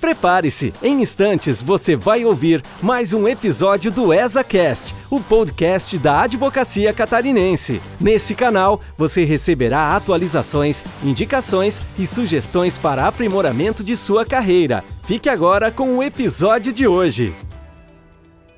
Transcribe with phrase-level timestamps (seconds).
[0.00, 6.92] Prepare-se, em instantes você vai ouvir mais um episódio do ESACast, o podcast da Advocacia
[6.92, 7.82] Catarinense.
[8.00, 14.84] Nesse canal você receberá atualizações, indicações e sugestões para aprimoramento de sua carreira.
[15.02, 17.34] Fique agora com o episódio de hoje.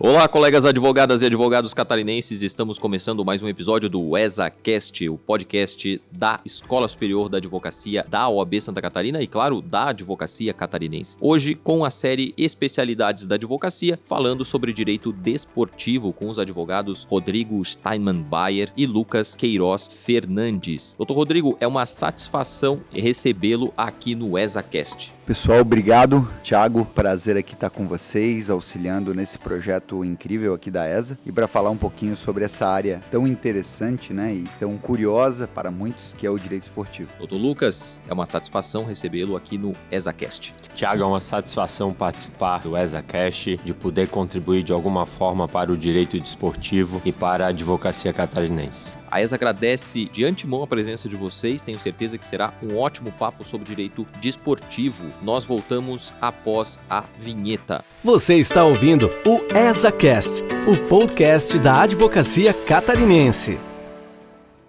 [0.02, 2.40] Olá, colegas advogadas e advogados catarinenses.
[2.40, 8.26] Estamos começando mais um episódio do ESACast, o podcast da Escola Superior da Advocacia da
[8.26, 11.18] OAB Santa Catarina e, claro, da Advocacia Catarinense.
[11.20, 17.62] Hoje, com a série Especialidades da Advocacia, falando sobre direito desportivo com os advogados Rodrigo
[17.62, 20.94] Steinman Bayer e Lucas Queiroz Fernandes.
[20.96, 25.12] Doutor Rodrigo, é uma satisfação recebê-lo aqui no ESACast.
[25.26, 26.28] Pessoal, obrigado.
[26.42, 31.46] Thiago, prazer aqui estar com vocês, auxiliando nesse projeto incrível aqui da ESA e para
[31.46, 36.26] falar um pouquinho sobre essa área tão interessante, né, e tão curiosa para muitos, que
[36.26, 37.10] é o direito esportivo.
[37.18, 40.54] Doutor Lucas, é uma satisfação recebê-lo aqui no ESACast.
[40.74, 45.76] Thiago, é uma satisfação participar do ESACast, de poder contribuir de alguma forma para o
[45.76, 48.99] direito desportivo e para a advocacia catarinense.
[49.10, 53.10] A ESA agradece de antemão a presença de vocês, tenho certeza que será um ótimo
[53.10, 55.06] papo sobre direito desportivo.
[55.20, 57.84] Nós voltamos após a vinheta.
[58.04, 63.69] Você está ouvindo o ESACast, o podcast da Advocacia Catarinense.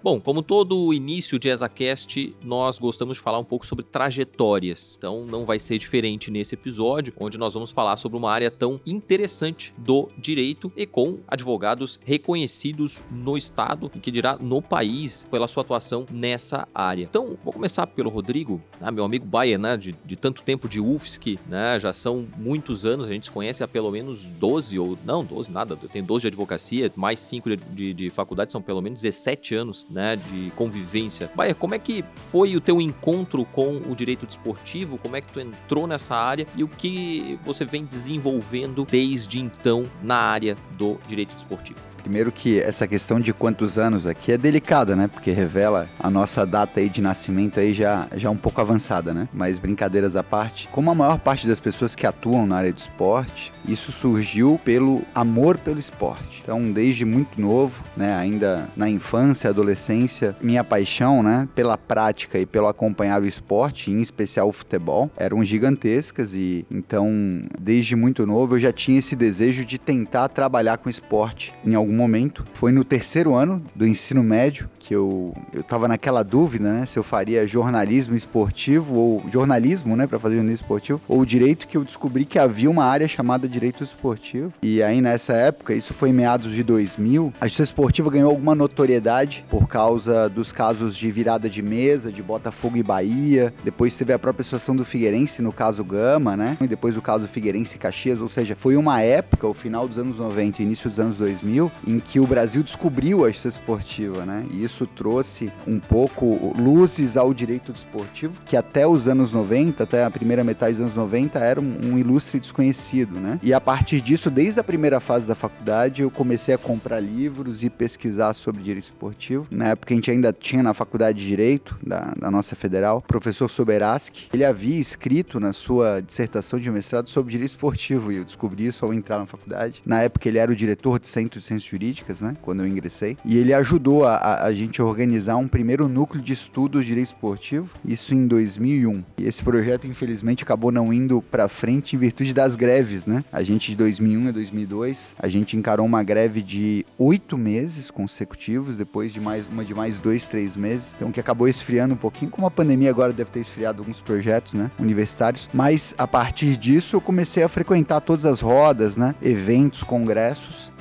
[0.03, 4.95] Bom, como todo início de ESACast, nós gostamos de falar um pouco sobre trajetórias.
[4.97, 8.81] Então não vai ser diferente nesse episódio, onde nós vamos falar sobre uma área tão
[8.83, 15.45] interessante do direito e com advogados reconhecidos no estado e que dirá no país pela
[15.45, 17.03] sua atuação nessa área.
[17.03, 20.79] Então, vou começar pelo Rodrigo, né, meu amigo Bayer, né, de, de tanto tempo de
[20.79, 24.97] UFSC, né, já são muitos anos, a gente se conhece há pelo menos 12 ou
[25.05, 28.63] não, 12 nada, eu tenho 12 de advocacia, mais 5 de, de, de faculdade, são
[28.63, 31.31] pelo menos 17 anos né, de convivência.
[31.35, 34.97] Baia, como é que foi o teu encontro com o direito desportivo?
[34.97, 39.89] Como é que tu entrou nessa área e o que você vem desenvolvendo desde então
[40.01, 41.79] na área do direito desportivo?
[42.01, 45.07] Primeiro que essa questão de quantos anos aqui é delicada, né?
[45.07, 49.29] Porque revela a nossa data aí de nascimento aí já, já um pouco avançada, né?
[49.31, 52.79] Mas brincadeiras à parte, como a maior parte das pessoas que atuam na área do
[52.79, 56.41] esporte, isso surgiu pelo amor pelo esporte.
[56.41, 62.45] Então, desde muito novo, né, ainda na infância, adolescência, minha paixão, né, pela prática e
[62.47, 68.55] pelo acompanhar o esporte, em especial o futebol, eram gigantescas e então, desde muito novo,
[68.55, 72.45] eu já tinha esse desejo de tentar trabalhar com esporte em algum momento.
[72.53, 76.97] Foi no terceiro ano do ensino médio que eu eu tava naquela dúvida, né, se
[76.97, 81.83] eu faria jornalismo esportivo ou jornalismo, né, para fazer jornalismo esportivo ou direito que eu
[81.83, 84.53] descobri que havia uma área chamada direito esportivo.
[84.61, 88.55] E aí nessa época, isso foi em meados de 2000, a justiça esportiva ganhou alguma
[88.55, 93.53] notoriedade por causa dos casos de virada de mesa, de Botafogo e Bahia.
[93.63, 96.57] Depois teve a própria situação do Figueirense no caso Gama, né?
[96.61, 99.97] E depois o caso Figueirense e Caxias, ou seja, foi uma época, o final dos
[99.97, 104.45] anos 90 início dos anos 2000, em que o Brasil descobriu a justiça esportiva, né?
[104.51, 110.03] E isso trouxe um pouco luzes ao direito desportivo, que até os anos 90, até
[110.03, 113.39] a primeira metade dos anos 90, era um, um ilustre desconhecido, né?
[113.41, 117.63] E a partir disso, desde a primeira fase da faculdade, eu comecei a comprar livros
[117.63, 119.47] e pesquisar sobre direito esportivo.
[119.49, 123.01] Na época a gente ainda tinha na faculdade de Direito, da, da nossa federal, o
[123.01, 124.27] professor Soberaski.
[124.33, 128.83] Ele havia escrito na sua dissertação de mestrado sobre direito esportivo e eu descobri isso
[128.83, 129.81] ao entrar na faculdade.
[129.85, 132.35] Na época ele era o diretor do Centro de Ciências Jurídicas, né?
[132.41, 133.17] Quando eu ingressei.
[133.23, 136.87] E ele ajudou a, a, a gente a organizar um primeiro núcleo de estudos de
[136.87, 139.03] direito esportivo, isso em 2001.
[139.17, 143.23] E esse projeto, infelizmente, acabou não indo para frente em virtude das greves, né?
[143.31, 148.75] A gente de 2001 a 2002, a gente encarou uma greve de oito meses consecutivos,
[148.75, 152.31] depois de mais uma de mais dois, três meses, então que acabou esfriando um pouquinho,
[152.31, 155.49] como a pandemia agora deve ter esfriado alguns projetos, né, universitários.
[155.53, 160.30] Mas a partir disso eu comecei a frequentar todas as rodas, né, eventos, congressos,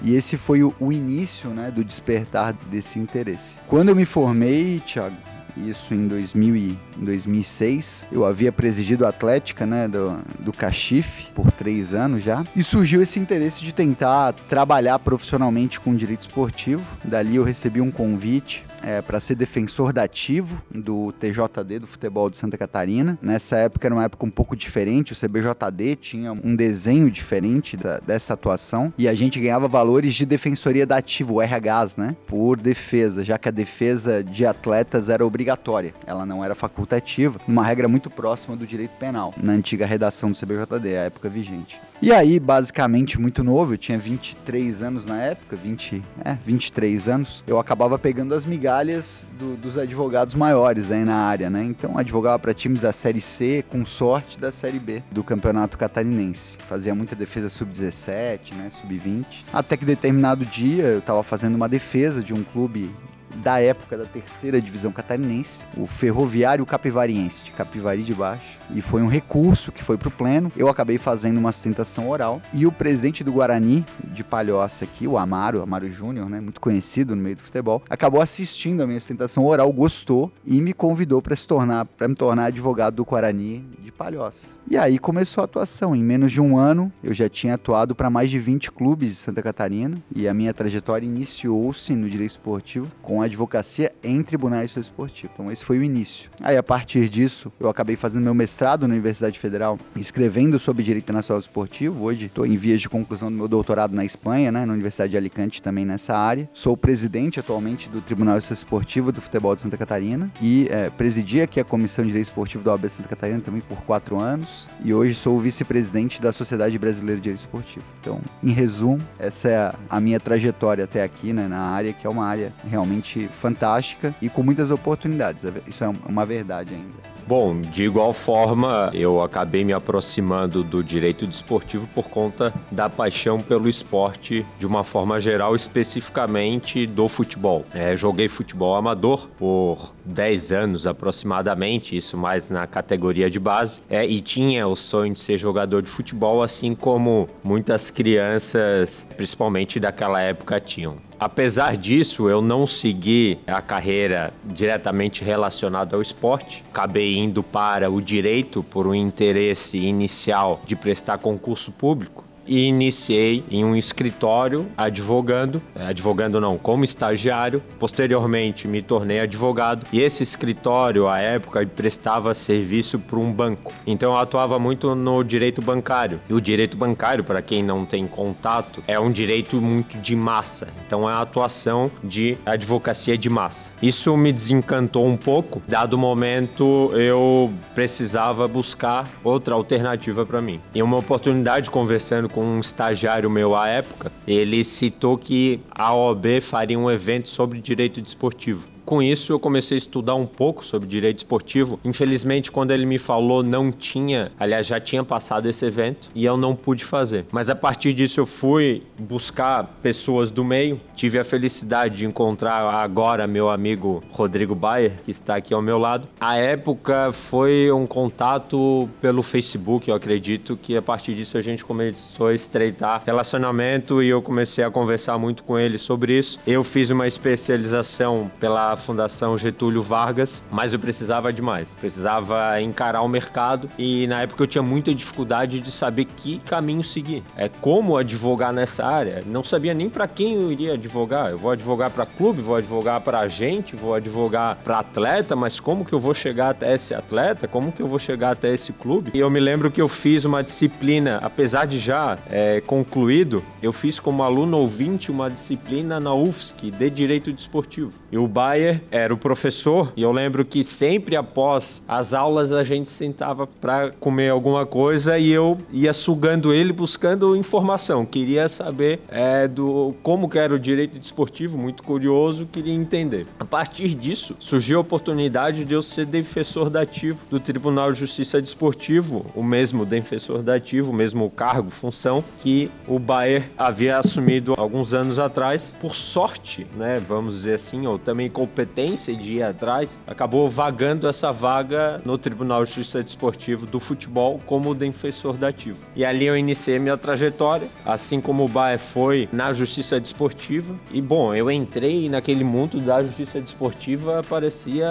[0.02, 3.58] e esse foi o, o início, né, do despertar desse interesse.
[3.66, 5.16] Quando eu me formei, Thiago,
[5.56, 8.06] isso em 2000 e, em 2006.
[8.10, 12.44] Eu havia presidido a Atlética, né, do, do Cachife, por três anos já.
[12.54, 16.82] E surgiu esse interesse de tentar trabalhar profissionalmente com direito esportivo.
[17.04, 22.36] Dali eu recebi um convite é, para ser defensor dativo do TJD do futebol de
[22.36, 23.18] Santa Catarina.
[23.20, 27.98] Nessa época era uma época um pouco diferente, o CBJD tinha um desenho diferente da,
[27.98, 33.38] dessa atuação e a gente ganhava valores de defensoria dativo, RHs, né, por defesa, já
[33.38, 38.56] que a defesa de atletas era obrigatória, ela não era facultativa, uma regra muito próxima
[38.56, 41.80] do direito penal, na antiga redação do CBJD, a época vigente.
[42.02, 47.44] E aí, basicamente, muito novo, eu tinha 23 anos na época, 20, é, 23 anos,
[47.46, 51.64] eu acabava pegando as migalhas migalhas do, dos advogados maiores aí na área, né?
[51.64, 56.56] Então advogava para times da Série C, com sorte da Série B do Campeonato Catarinense.
[56.68, 58.70] Fazia muita defesa sub-17, né?
[58.70, 59.24] Sub-20.
[59.52, 62.90] Até que determinado dia eu estava fazendo uma defesa de um clube
[63.36, 68.58] da época da terceira divisão catarinense, o Ferroviário Capivariense, de Capivari de Baixo.
[68.74, 70.52] E foi um recurso que foi para o pleno.
[70.56, 72.40] Eu acabei fazendo uma sustentação oral.
[72.52, 77.16] E o presidente do Guarani, de Palhoça aqui, o Amaro, Amaro Júnior, né, muito conhecido
[77.16, 81.34] no meio do futebol, acabou assistindo a minha sustentação oral, gostou e me convidou para
[81.34, 84.60] se tornar, para me tornar advogado do Guarani de Palhoça.
[84.68, 85.96] E aí começou a atuação.
[85.96, 89.16] Em menos de um ano, eu já tinha atuado para mais de 20 clubes de
[89.16, 94.76] Santa Catarina e a minha trajetória iniciou-se no direito esportivo com a advocacia em tribunais
[94.76, 95.30] esportivos.
[95.34, 96.30] Então esse foi o início.
[96.40, 101.04] Aí a partir disso, eu acabei fazendo meu mestrado na Universidade Federal, escrevendo sobre direito
[101.04, 102.04] internacional esportivo.
[102.04, 105.16] Hoje estou em vias de conclusão do meu doutorado na Espanha, né, na Universidade de
[105.16, 106.48] Alicante também nessa área.
[106.52, 111.60] Sou presidente atualmente do Tribunal Esportivo do Futebol de Santa Catarina e é, presidi aqui
[111.60, 115.14] a Comissão de Direito Esportivo da OAB Santa Catarina também por quatro anos e hoje
[115.14, 117.84] sou vice-presidente da Sociedade Brasileira de Direito Esportivo.
[118.00, 122.06] Então, em resumo, essa é a, a minha trajetória até aqui né, na área, que
[122.06, 125.44] é uma área realmente fantástica e com muitas oportunidades.
[125.66, 127.10] Isso é uma verdade ainda.
[127.30, 133.38] Bom, de igual forma, eu acabei me aproximando do direito desportivo por conta da paixão
[133.38, 137.64] pelo esporte de uma forma geral, especificamente do futebol.
[137.72, 144.04] É, joguei futebol amador por 10 anos aproximadamente, isso mais na categoria de base, é,
[144.04, 150.20] e tinha o sonho de ser jogador de futebol, assim como muitas crianças, principalmente daquela
[150.20, 151.09] época, tinham.
[151.20, 156.64] Apesar disso, eu não segui a carreira diretamente relacionada ao esporte.
[156.70, 163.44] Acabei indo para o direito por um interesse inicial de prestar concurso público e iniciei
[163.48, 167.62] em um escritório advogando, é, advogando não, como estagiário.
[167.78, 173.72] Posteriormente me tornei advogado e esse escritório, à época, prestava serviço para um banco.
[173.86, 176.20] Então eu atuava muito no direito bancário.
[176.28, 180.68] E o direito bancário, para quem não tem contato, é um direito muito de massa.
[180.84, 183.70] Então é a atuação de advocacia de massa.
[183.80, 190.60] Isso me desencantou um pouco, dado o momento eu precisava buscar outra alternativa para mim.
[190.74, 196.40] E uma oportunidade conversando com um estagiário meu à época, ele citou que a OAB
[196.40, 200.88] faria um evento sobre direito desportivo com isso, eu comecei a estudar um pouco sobre
[200.88, 201.78] direito esportivo.
[201.84, 206.36] Infelizmente, quando ele me falou, não tinha, aliás, já tinha passado esse evento e eu
[206.36, 207.24] não pude fazer.
[207.32, 210.80] Mas a partir disso, eu fui buscar pessoas do meio.
[210.94, 215.78] Tive a felicidade de encontrar agora meu amigo Rodrigo Bayer, que está aqui ao meu
[215.78, 216.08] lado.
[216.20, 221.64] A época foi um contato pelo Facebook, eu acredito que a partir disso a gente
[221.64, 226.38] começou a estreitar relacionamento e eu comecei a conversar muito com ele sobre isso.
[226.46, 231.76] Eu fiz uma especialização pela Fundação Getúlio Vargas, mas eu precisava de mais.
[231.78, 236.82] Precisava encarar o mercado e na época eu tinha muita dificuldade de saber que caminho
[236.82, 237.22] seguir.
[237.36, 239.22] É como advogar nessa área.
[239.26, 241.30] Não sabia nem para quem eu iria advogar.
[241.30, 245.84] Eu vou advogar para clube, vou advogar para agente, vou advogar para atleta, mas como
[245.84, 247.46] que eu vou chegar até esse atleta?
[247.46, 249.10] Como que eu vou chegar até esse clube?
[249.14, 253.72] E eu me lembro que eu fiz uma disciplina, apesar de já é, concluído, eu
[253.72, 257.92] fiz como aluno ouvinte uma disciplina na UFSC de Direito Desportivo.
[258.10, 258.59] E o Bayer
[258.90, 263.90] era o professor e eu lembro que sempre após as aulas a gente sentava para
[263.92, 268.04] comer alguma coisa e eu ia sugando ele buscando informação.
[268.04, 273.26] Queria saber é, do como que era o direito desportivo, muito curioso, queria entender.
[273.38, 278.40] A partir disso surgiu a oportunidade de eu ser defensor dativo do Tribunal de Justiça
[278.40, 284.94] Desportivo, o mesmo defensor dativo, o mesmo cargo, função que o Bayer havia assumido alguns
[284.94, 285.74] anos atrás.
[285.80, 291.06] Por sorte, né, vamos dizer assim, ou também competência competência de ir atrás, acabou vagando
[291.06, 295.78] essa vaga no Tribunal de Justiça Desportivo do Futebol como defensor dativo.
[295.94, 300.74] E ali eu iniciei minha trajetória, assim como o Baé foi na Justiça Desportiva.
[300.92, 304.88] E bom, eu entrei naquele mundo da Justiça Desportiva, parecia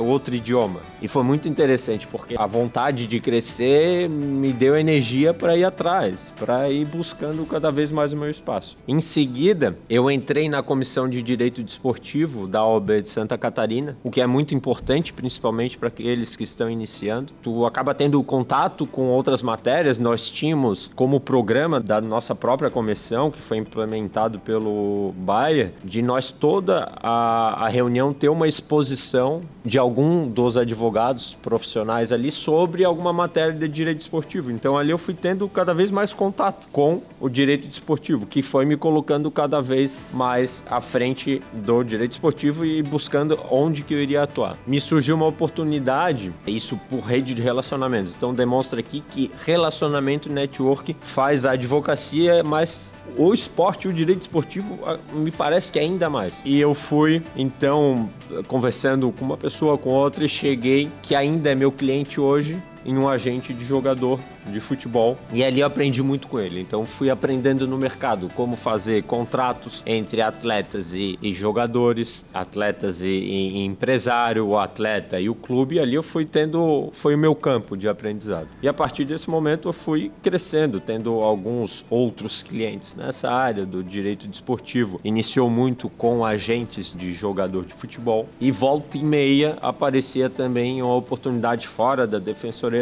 [0.00, 0.80] outro idioma.
[1.02, 6.32] E foi muito interessante, porque a vontade de crescer me deu energia para ir atrás,
[6.38, 8.76] para ir buscando cada vez mais o meu espaço.
[8.88, 14.10] Em seguida, eu entrei na Comissão de Direito Desportivo da OAB de Santa Catarina, o
[14.10, 17.32] que é muito importante, principalmente para aqueles que estão iniciando.
[17.42, 19.98] Tu acaba tendo contato com outras matérias.
[19.98, 26.30] Nós tínhamos como programa da nossa própria comissão, que foi implementado pelo Bayer, de nós
[26.30, 33.12] toda a, a reunião ter uma exposição de algum dos advogados profissionais ali sobre alguma
[33.12, 34.50] matéria de direito esportivo.
[34.50, 38.64] Então ali eu fui tendo cada vez mais contato com o direito esportivo, que foi
[38.64, 43.94] me colocando cada vez mais à frente do direito esportivo e e buscando onde que
[43.94, 44.56] eu iria atuar.
[44.66, 48.14] Me surgiu uma oportunidade, isso por rede de relacionamentos.
[48.14, 54.78] Então demonstra aqui que relacionamento network faz a advocacia, mas o esporte, o direito esportivo,
[55.12, 56.34] me parece que ainda mais.
[56.44, 58.10] E eu fui, então,
[58.46, 62.96] conversando com uma pessoa, com outra, e cheguei, que ainda é meu cliente hoje, em
[62.96, 66.60] um agente de jogador de futebol e ali eu aprendi muito com ele.
[66.60, 73.08] Então fui aprendendo no mercado como fazer contratos entre atletas e, e jogadores, atletas e,
[73.08, 75.76] e, empresário, o atleta e o clube.
[75.76, 78.48] E ali eu fui tendo, foi o meu campo de aprendizado.
[78.62, 83.82] E a partir desse momento eu fui crescendo, tendo alguns outros clientes nessa área do
[83.82, 85.00] direito desportivo.
[85.02, 90.94] Iniciou muito com agentes de jogador de futebol e volta e meia aparecia também uma
[90.94, 92.75] oportunidade fora da defensoria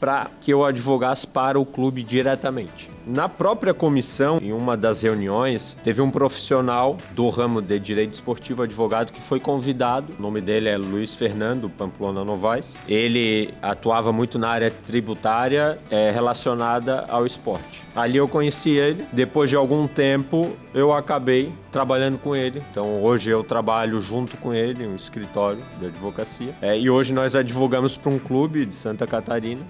[0.00, 2.90] para que eu advogasse para o clube diretamente.
[3.06, 8.62] Na própria comissão, em uma das reuniões, teve um profissional do ramo de direito esportivo
[8.62, 10.12] advogado que foi convidado.
[10.18, 12.76] O nome dele é Luiz Fernando Pamplona Novaes.
[12.86, 17.82] Ele atuava muito na área tributária é, relacionada ao esporte.
[17.94, 19.04] Ali eu conheci ele.
[19.12, 22.62] Depois de algum tempo, eu acabei trabalhando com ele.
[22.70, 26.54] Então hoje eu trabalho junto com ele, um escritório de advocacia.
[26.62, 29.21] É, e hoje nós advogamos para um clube de Santa Catarina.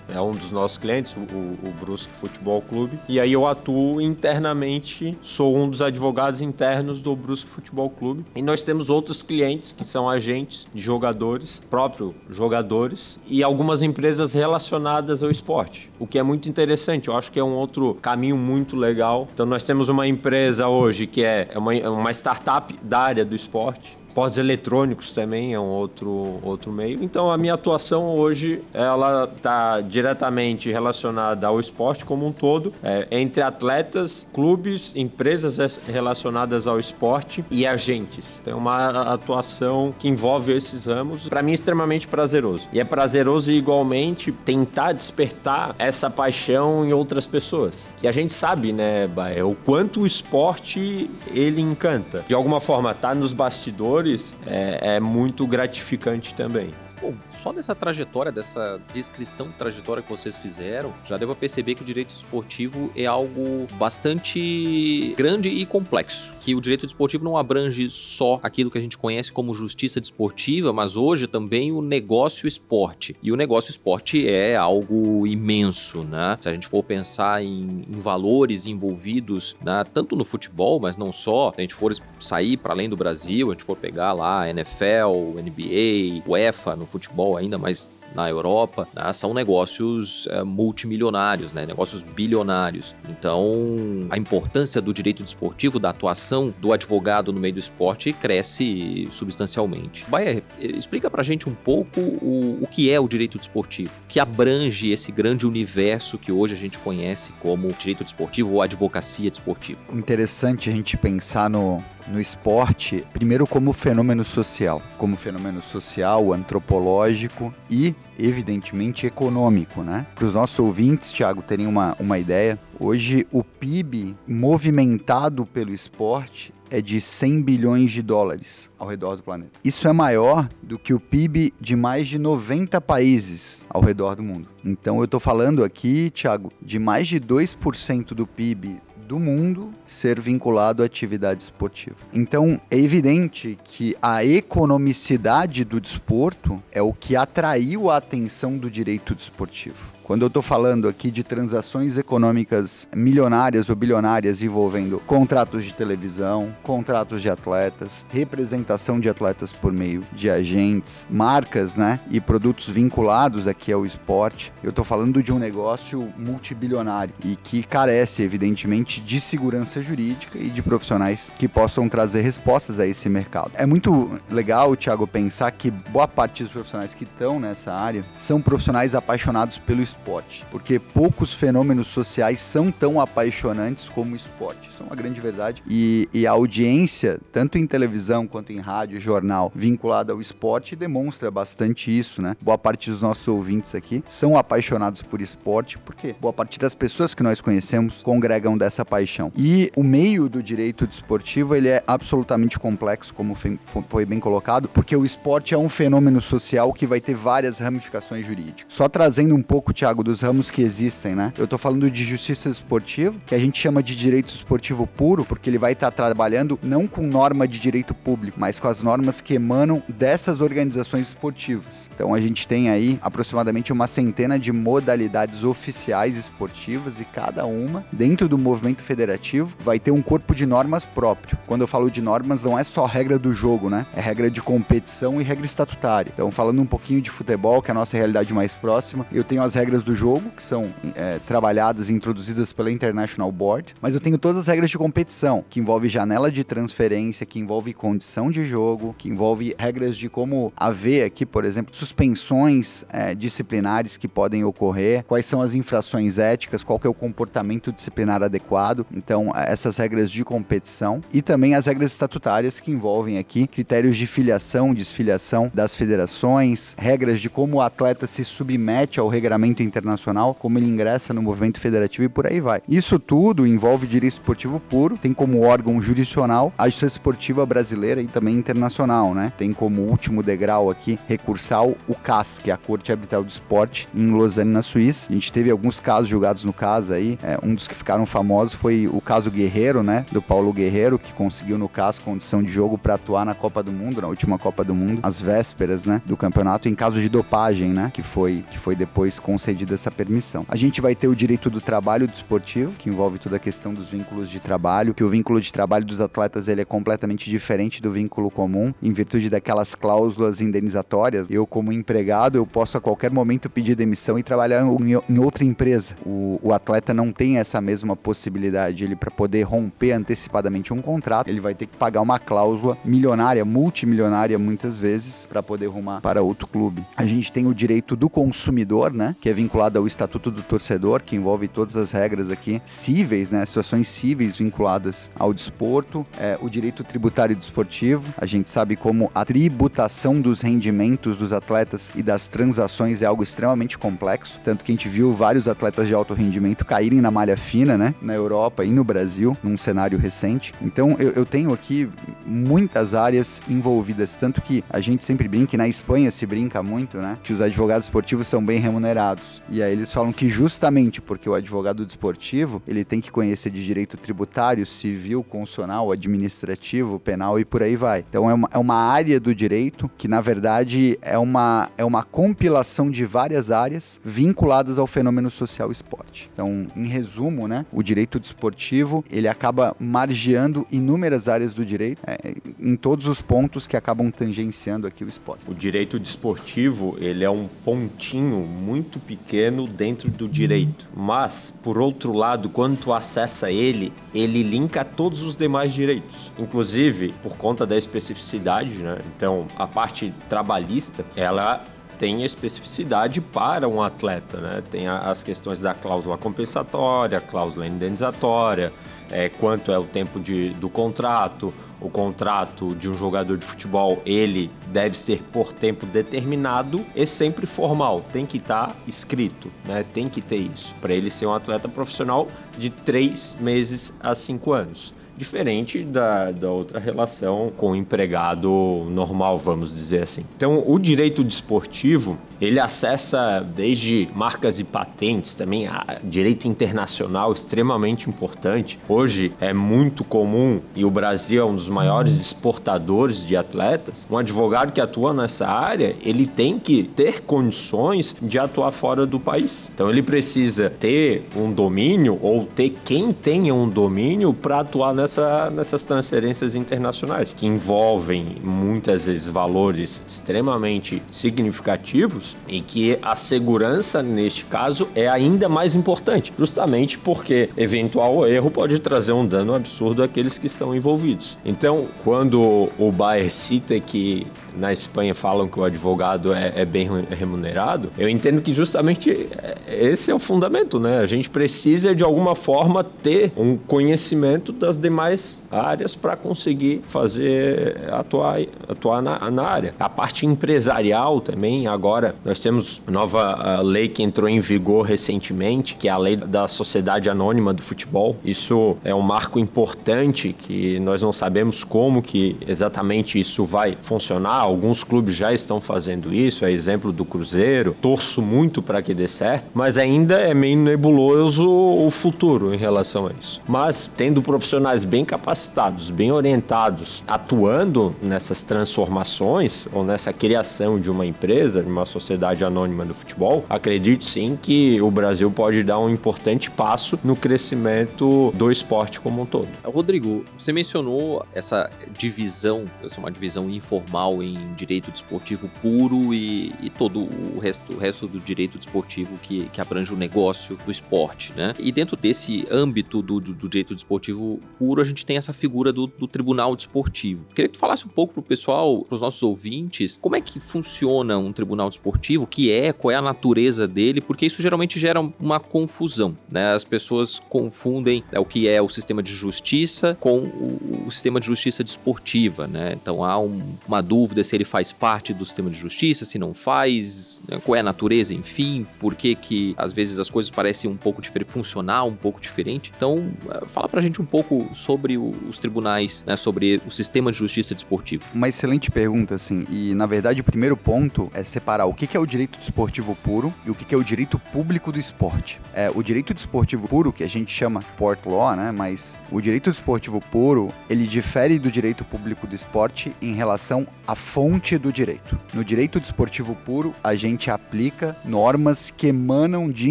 [0.09, 2.99] É um dos nossos clientes, o, o Brusque Futebol Clube.
[3.09, 8.25] E aí eu atuo internamente, sou um dos advogados internos do Brusque Futebol Clube.
[8.35, 14.33] E nós temos outros clientes que são agentes de jogadores, próprios jogadores, e algumas empresas
[14.33, 17.09] relacionadas ao esporte, o que é muito interessante.
[17.09, 19.29] Eu acho que é um outro caminho muito legal.
[19.33, 23.97] Então nós temos uma empresa hoje que é uma, uma startup da área do esporte,
[24.15, 27.03] Portos eletrônicos também é um outro, outro meio.
[27.03, 33.07] Então a minha atuação hoje ela está diretamente relacionada ao esporte como um todo, é,
[33.11, 38.41] entre atletas, clubes, empresas relacionadas ao esporte e agentes.
[38.47, 42.69] É uma atuação que envolve esses ramos, para mim é extremamente prazeroso.
[42.73, 47.89] E é prazeroso igualmente tentar despertar essa paixão em outras pessoas.
[47.99, 52.25] Que a gente sabe, né, é o quanto o esporte ele encanta.
[52.27, 54.02] De alguma forma tá nos bastidores
[54.47, 56.73] é, é muito gratificante também.
[57.03, 61.83] Bom, só dessa trajetória, dessa descrição de trajetória que vocês fizeram, já deu perceber que
[61.83, 66.33] o direito esportivo é algo bastante grande e complexo.
[66.39, 70.73] Que o direito desportivo não abrange só aquilo que a gente conhece como justiça desportiva,
[70.73, 73.17] mas hoje também o negócio esporte.
[73.21, 76.39] E o negócio esporte é algo imenso, né?
[76.41, 79.83] Se a gente for pensar em, em valores envolvidos, né?
[79.93, 83.49] tanto no futebol, mas não só, se a gente for sair para além do Brasil,
[83.49, 89.13] a gente for pegar lá NFL, NBA, UEFA, no futebol ainda mais na Europa, né,
[89.13, 92.95] são negócios é, multimilionários, né, negócios bilionários.
[93.09, 99.09] Então, a importância do direito desportivo, da atuação do advogado no meio do esporte, cresce
[99.11, 100.05] substancialmente.
[100.09, 104.91] Baia, explica pra gente um pouco o, o que é o direito desportivo, que abrange
[104.91, 109.81] esse grande universo que hoje a gente conhece como direito desportivo ou advocacia desportiva.
[109.93, 117.55] Interessante a gente pensar no, no esporte, primeiro como fenômeno social, como fenômeno social, antropológico
[117.71, 120.07] e, evidentemente, econômico, né?
[120.15, 126.53] Para os nossos ouvintes, Thiago, terem uma, uma ideia, hoje o PIB movimentado pelo esporte
[126.73, 129.61] é de 100 bilhões de dólares ao redor do planeta.
[129.63, 134.23] Isso é maior do que o PIB de mais de 90 países ao redor do
[134.23, 134.49] mundo.
[134.65, 140.21] Então eu estou falando aqui, Thiago, de mais de 2% do PIB do mundo ser
[140.21, 141.97] vinculado à atividade esportiva.
[142.13, 148.71] Então, é evidente que a economicidade do desporto é o que atraiu a atenção do
[148.71, 149.93] direito desportivo.
[150.13, 156.55] Quando eu estou falando aqui de transações econômicas milionárias ou bilionárias envolvendo contratos de televisão,
[156.63, 163.49] contratos de atletas, representação de atletas por meio de agentes, marcas, né, e produtos vinculados
[163.49, 169.19] aqui ao esporte, eu estou falando de um negócio multibilionário e que carece, evidentemente, de
[169.19, 173.53] segurança jurídica e de profissionais que possam trazer respostas a esse mercado.
[173.55, 178.43] É muito legal, Thiago, pensar que boa parte dos profissionais que estão nessa área são
[178.43, 184.69] profissionais apaixonados pelo esporte esporte, porque poucos fenômenos sociais são tão apaixonantes como o esporte.
[184.69, 185.63] Isso é uma grande verdade.
[185.69, 191.31] E, e, a audiência, tanto em televisão quanto em rádio, jornal, vinculada ao esporte, demonstra
[191.31, 192.37] bastante isso, né?
[192.41, 197.15] Boa parte dos nossos ouvintes aqui são apaixonados por esporte, porque boa parte das pessoas
[197.15, 199.31] que nós conhecemos congregam dessa paixão.
[199.37, 204.97] E o meio do direito desportivo, ele é absolutamente complexo, como foi bem colocado, porque
[204.97, 208.65] o esporte é um fenômeno social que vai ter várias ramificações jurídicas.
[208.69, 211.33] Só trazendo um pouco, Thiago, dos ramos que existem, né?
[211.37, 215.25] Eu tô falando de justiça esportiva, que a gente chama de direito esportivo esportivo puro,
[215.25, 218.83] porque ele vai estar tá trabalhando não com norma de direito público, mas com as
[218.83, 221.91] normas que emanam dessas organizações esportivas.
[221.95, 227.85] Então a gente tem aí aproximadamente uma centena de modalidades oficiais esportivas e cada uma,
[227.91, 231.39] dentro do movimento federativo, vai ter um corpo de normas próprio.
[231.47, 233.87] Quando eu falo de normas, não é só regra do jogo, né?
[233.97, 236.11] É regra de competição e regra estatutária.
[236.13, 239.43] Então, falando um pouquinho de futebol, que é a nossa realidade mais próxima, eu tenho
[239.43, 244.01] as regras do jogo, que são é, trabalhadas e introduzidas pela International Board, mas eu
[244.01, 248.45] tenho todas as regras de competição, que envolve janela de transferência, que envolve condição de
[248.45, 254.45] jogo, que envolve regras de como haver aqui, por exemplo, suspensões é, disciplinares que podem
[254.45, 258.85] ocorrer, quais são as infrações éticas, qual é o comportamento disciplinar adequado.
[258.93, 264.07] Então, essas regras de competição e também as regras estatutárias que envolvem aqui critérios de
[264.07, 270.59] filiação, desfiliação das federações, regras de como o atleta se submete ao regramento internacional, como
[270.59, 272.63] ele ingressa no movimento federativo e por aí vai.
[272.69, 278.07] Isso tudo envolve direito esportivo puro, tem como órgão jurisdicional a Justiça Esportiva Brasileira e
[278.07, 279.33] também internacional, né?
[279.39, 283.89] Tem como último degrau aqui recursal o CAS, que é a Corte Arbitral do Esporte
[283.95, 285.11] em Lausanne, na Suíça.
[285.11, 288.55] A gente teve alguns casos julgados no caso aí, é, um dos que ficaram famosos
[288.55, 290.05] foi o caso Guerreiro, né?
[290.13, 293.73] Do Paulo Guerreiro, que conseguiu no CAS condição de jogo para atuar na Copa do
[293.73, 296.03] Mundo, na última Copa do Mundo, às vésperas, né?
[296.05, 297.91] Do campeonato, em caso de dopagem, né?
[297.93, 299.19] Que foi, que foi depois
[299.53, 300.45] concedida essa permissão.
[300.49, 303.89] A gente vai ter o direito do trabalho desportivo, que envolve toda a questão dos
[303.89, 307.91] vínculos de trabalho, que o vínculo de trabalho dos atletas ele é completamente diferente do
[307.91, 311.31] vínculo comum, em virtude daquelas cláusulas indenizatórias.
[311.31, 314.65] Eu, como empregado, eu posso a qualquer momento pedir demissão e trabalhar
[315.09, 315.95] em outra empresa.
[316.05, 318.85] O, o atleta não tem essa mesma possibilidade.
[318.85, 323.45] Ele, para poder romper antecipadamente um contrato, ele vai ter que pagar uma cláusula milionária,
[323.45, 326.85] multimilionária muitas vezes, para poder rumar para outro clube.
[326.97, 329.15] A gente tem o direito do consumidor, né?
[329.21, 333.45] Que é vinculado ao Estatuto do Torcedor, que envolve todas as regras aqui cíveis, né?
[333.45, 336.07] Situações cíveis vinculadas ao desporto.
[336.19, 338.13] É, o direito tributário desportivo.
[338.17, 343.23] A gente sabe como a tributação dos rendimentos dos atletas e das transações é algo
[343.23, 344.41] extremamente complexo.
[344.45, 347.95] Tanto que a gente viu vários atletas de alto rendimento caírem na malha fina, né?
[348.01, 350.53] Na Europa e no Brasil, num cenário recente.
[350.63, 351.89] Então eu, eu tenho aqui
[352.25, 354.15] muitas áreas envolvidas.
[354.17, 357.19] Tanto que a gente sempre brinca, e na Espanha se brinca muito, né?
[357.23, 359.32] Que os advogados esportivos são bem remunerados.
[359.49, 363.65] E aí eles falam que justamente porque o advogado desportivo ele tem que conhecer de
[363.65, 368.05] direito tributário, civil, constitucional, administrativo, penal e por aí vai.
[368.09, 372.03] Então é uma, é uma área do direito que, na verdade, é uma, é uma
[372.03, 376.31] compilação de várias áreas vinculadas ao fenômeno social esporte.
[376.33, 382.35] Então, em resumo, né, o direito desportivo ele acaba margeando inúmeras áreas do direito é,
[382.59, 385.43] em todos os pontos que acabam tangenciando aqui o esporte.
[385.49, 389.22] O direito desportivo ele é um pontinho muito pequeno
[389.67, 395.35] dentro do direito, mas por outro lado, quando tu acessa ele, ele linka todos os
[395.35, 398.99] demais direitos, inclusive por conta da especificidade, né?
[399.17, 401.65] Então, a parte trabalhista, ela
[401.99, 404.63] tem especificidade para um atleta, né?
[404.71, 408.73] Tem as questões da cláusula compensatória, cláusula indenizatória,
[409.11, 414.01] é, quanto é o tempo de, do contrato, o contrato de um jogador de futebol,
[414.07, 419.85] ele deve ser por tempo determinado e sempre formal, tem que estar tá escrito, né?
[419.93, 420.75] Tem que ter isso.
[420.81, 426.51] Para ele ser um atleta profissional de três meses a cinco anos diferente da, da
[426.51, 430.25] outra relação com o empregado normal, vamos dizer assim.
[430.37, 435.69] Então, o direito desportivo, ele acessa desde marcas e patentes, também
[436.03, 438.81] direito internacional extremamente importante.
[438.89, 444.07] Hoje é muito comum e o Brasil é um dos maiores exportadores de atletas.
[444.11, 449.21] Um advogado que atua nessa área, ele tem que ter condições de atuar fora do
[449.21, 449.71] país.
[449.73, 455.12] Então ele precisa ter um domínio ou ter quem tenha um domínio para atuar nessa,
[455.53, 464.45] nessas transferências internacionais que envolvem muitas vezes valores extremamente significativos e que a segurança, neste
[464.45, 470.39] caso, é ainda mais importante, justamente porque eventual erro pode trazer um dano absurdo àqueles
[470.39, 471.37] que estão envolvidos.
[471.45, 476.89] Então, quando o Bayer cita que na Espanha falam que o advogado é, é, bem
[477.11, 480.99] remunerado, eu entendo que justamente é, esse é o fundamento, né?
[480.99, 487.89] A gente precisa de alguma forma ter um conhecimento das demais áreas para conseguir fazer
[487.91, 489.75] atuar, atuar na, na área.
[489.81, 495.89] A parte empresarial também, agora nós temos nova lei que entrou em vigor recentemente, que
[495.89, 498.17] é a lei da Sociedade Anônima do Futebol.
[498.25, 504.41] Isso é um marco importante que nós não sabemos como que exatamente isso vai funcionar.
[504.41, 507.75] Alguns clubes já estão fazendo isso, é exemplo do Cruzeiro.
[507.81, 513.07] Torço muito para que dê certo, mas ainda é meio nebuloso o futuro em relação
[513.07, 513.41] a isso.
[513.49, 521.05] Mas tendo profissionais bem capacitados, bem orientados, atuando nessas transformações ou nessa criação de uma
[521.05, 525.91] empresa, de uma sociedade anônima do futebol, acredito sim que o Brasil pode dar um
[525.91, 529.49] importante passo no crescimento do esporte como um todo.
[529.65, 536.53] Rodrigo, você mencionou essa divisão, essa é uma divisão informal em direito desportivo puro e,
[536.63, 540.71] e todo o resto, o resto do direito desportivo que, que abrange o negócio do
[540.71, 541.55] esporte, né?
[541.59, 545.73] E dentro desse âmbito do, do, do direito desportivo puro, a gente tem essa figura
[545.73, 547.25] do, do tribunal desportivo.
[547.35, 551.19] Queria que tu falasse um pouco pro pessoal, pros nossos ouvintes, como é que funciona
[551.19, 555.41] um tribunal desportivo, que é, qual é a natureza dele, porque isso geralmente gera uma
[555.41, 556.53] confusão, né?
[556.53, 561.21] As pessoas confundem é, o que é o sistema de justiça com o, o sistema
[561.21, 562.73] de justiça desportiva, né?
[562.81, 566.35] Então há um, uma dúvida se ele faz parte do sistema de justiça, se não
[566.35, 567.41] faz, né?
[567.45, 571.01] qual é a natureza, enfim, por que que às vezes as coisas parecem um pouco
[571.01, 572.73] diferente, funcionar um pouco diferente.
[572.77, 576.17] Então, é, fala pra gente um pouco sobre os tribunais, né?
[576.17, 578.05] Sobre o sistema de justiça desportivo.
[578.15, 582.01] Uma excelente pergunta, assim, e na verdade o primeiro ponto é separar o que é
[582.01, 585.41] o direito desportivo puro e o que é o direito público do esporte.
[585.53, 588.53] É, o direito desportivo puro, que a gente chama port law, né?
[588.53, 593.95] Mas o direito desportivo puro, ele difere do direito público do esporte em relação à
[593.95, 595.19] fonte do direito.
[595.35, 599.71] No direito desportivo puro, a gente aplica normas que emanam de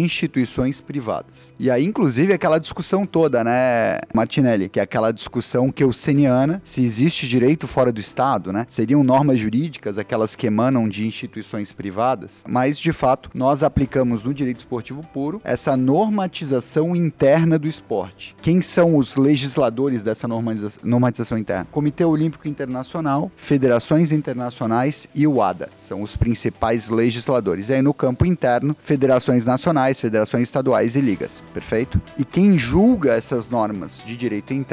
[0.00, 1.52] instituições privadas.
[1.58, 7.66] E aí, inclusive, aquela discussão toda, né, Martinelli, que aquela discussão kelseniana, se existe direito
[7.66, 8.66] fora do Estado, né?
[8.68, 14.34] Seriam normas jurídicas aquelas que emanam de instituições privadas, mas de fato nós aplicamos no
[14.34, 18.36] direito esportivo puro essa normatização interna do esporte.
[18.42, 21.66] Quem são os legisladores dessa normatiza normatização interna?
[21.70, 27.68] Comitê Olímpico Internacional, federações internacionais e o ADA são os principais legisladores.
[27.68, 32.00] E aí no campo interno, federações nacionais, federações estaduais e ligas, perfeito?
[32.18, 34.71] E quem julga essas normas de direito interno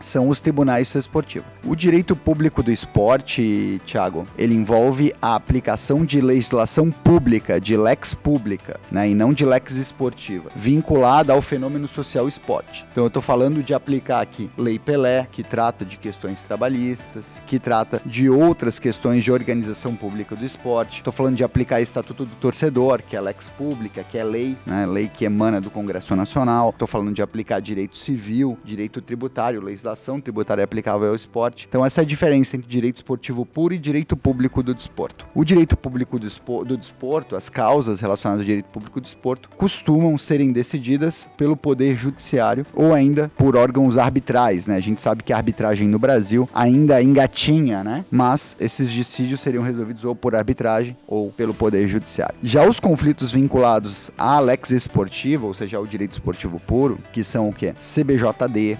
[0.00, 1.48] são os tribunais esportivos.
[1.64, 8.14] O direito público do esporte, Thiago, ele envolve a aplicação de legislação pública, de lex
[8.14, 12.84] pública, né, e não de lex esportiva, vinculada ao fenômeno social esporte.
[12.92, 17.58] Então eu estou falando de aplicar aqui Lei Pelé, que trata de questões trabalhistas, que
[17.58, 20.98] trata de outras questões de organização pública do esporte.
[20.98, 24.86] Estou falando de aplicar Estatuto do Torcedor, que é lex pública, que é lei, né,
[24.86, 26.70] lei que emana do Congresso Nacional.
[26.70, 31.66] Estou falando de aplicar direito civil, direito tributário, legislação tributária aplicável ao esporte.
[31.68, 35.26] Então essa é a diferença entre direito esportivo puro e direito público do desporto.
[35.34, 36.28] O direito público do,
[36.64, 41.96] do desporto, as causas relacionadas ao direito público do desporto, costumam serem decididas pelo poder
[41.96, 44.76] judiciário ou ainda por órgãos arbitrais, né?
[44.76, 48.04] A gente sabe que a arbitragem no Brasil ainda engatinha, né?
[48.10, 52.36] Mas esses dissídios seriam resolvidos ou por arbitragem ou pelo poder judiciário.
[52.42, 57.48] Já os conflitos vinculados à lex esportiva, ou seja, ao direito esportivo puro, que são
[57.48, 57.72] o que?
[57.74, 58.78] CBJD,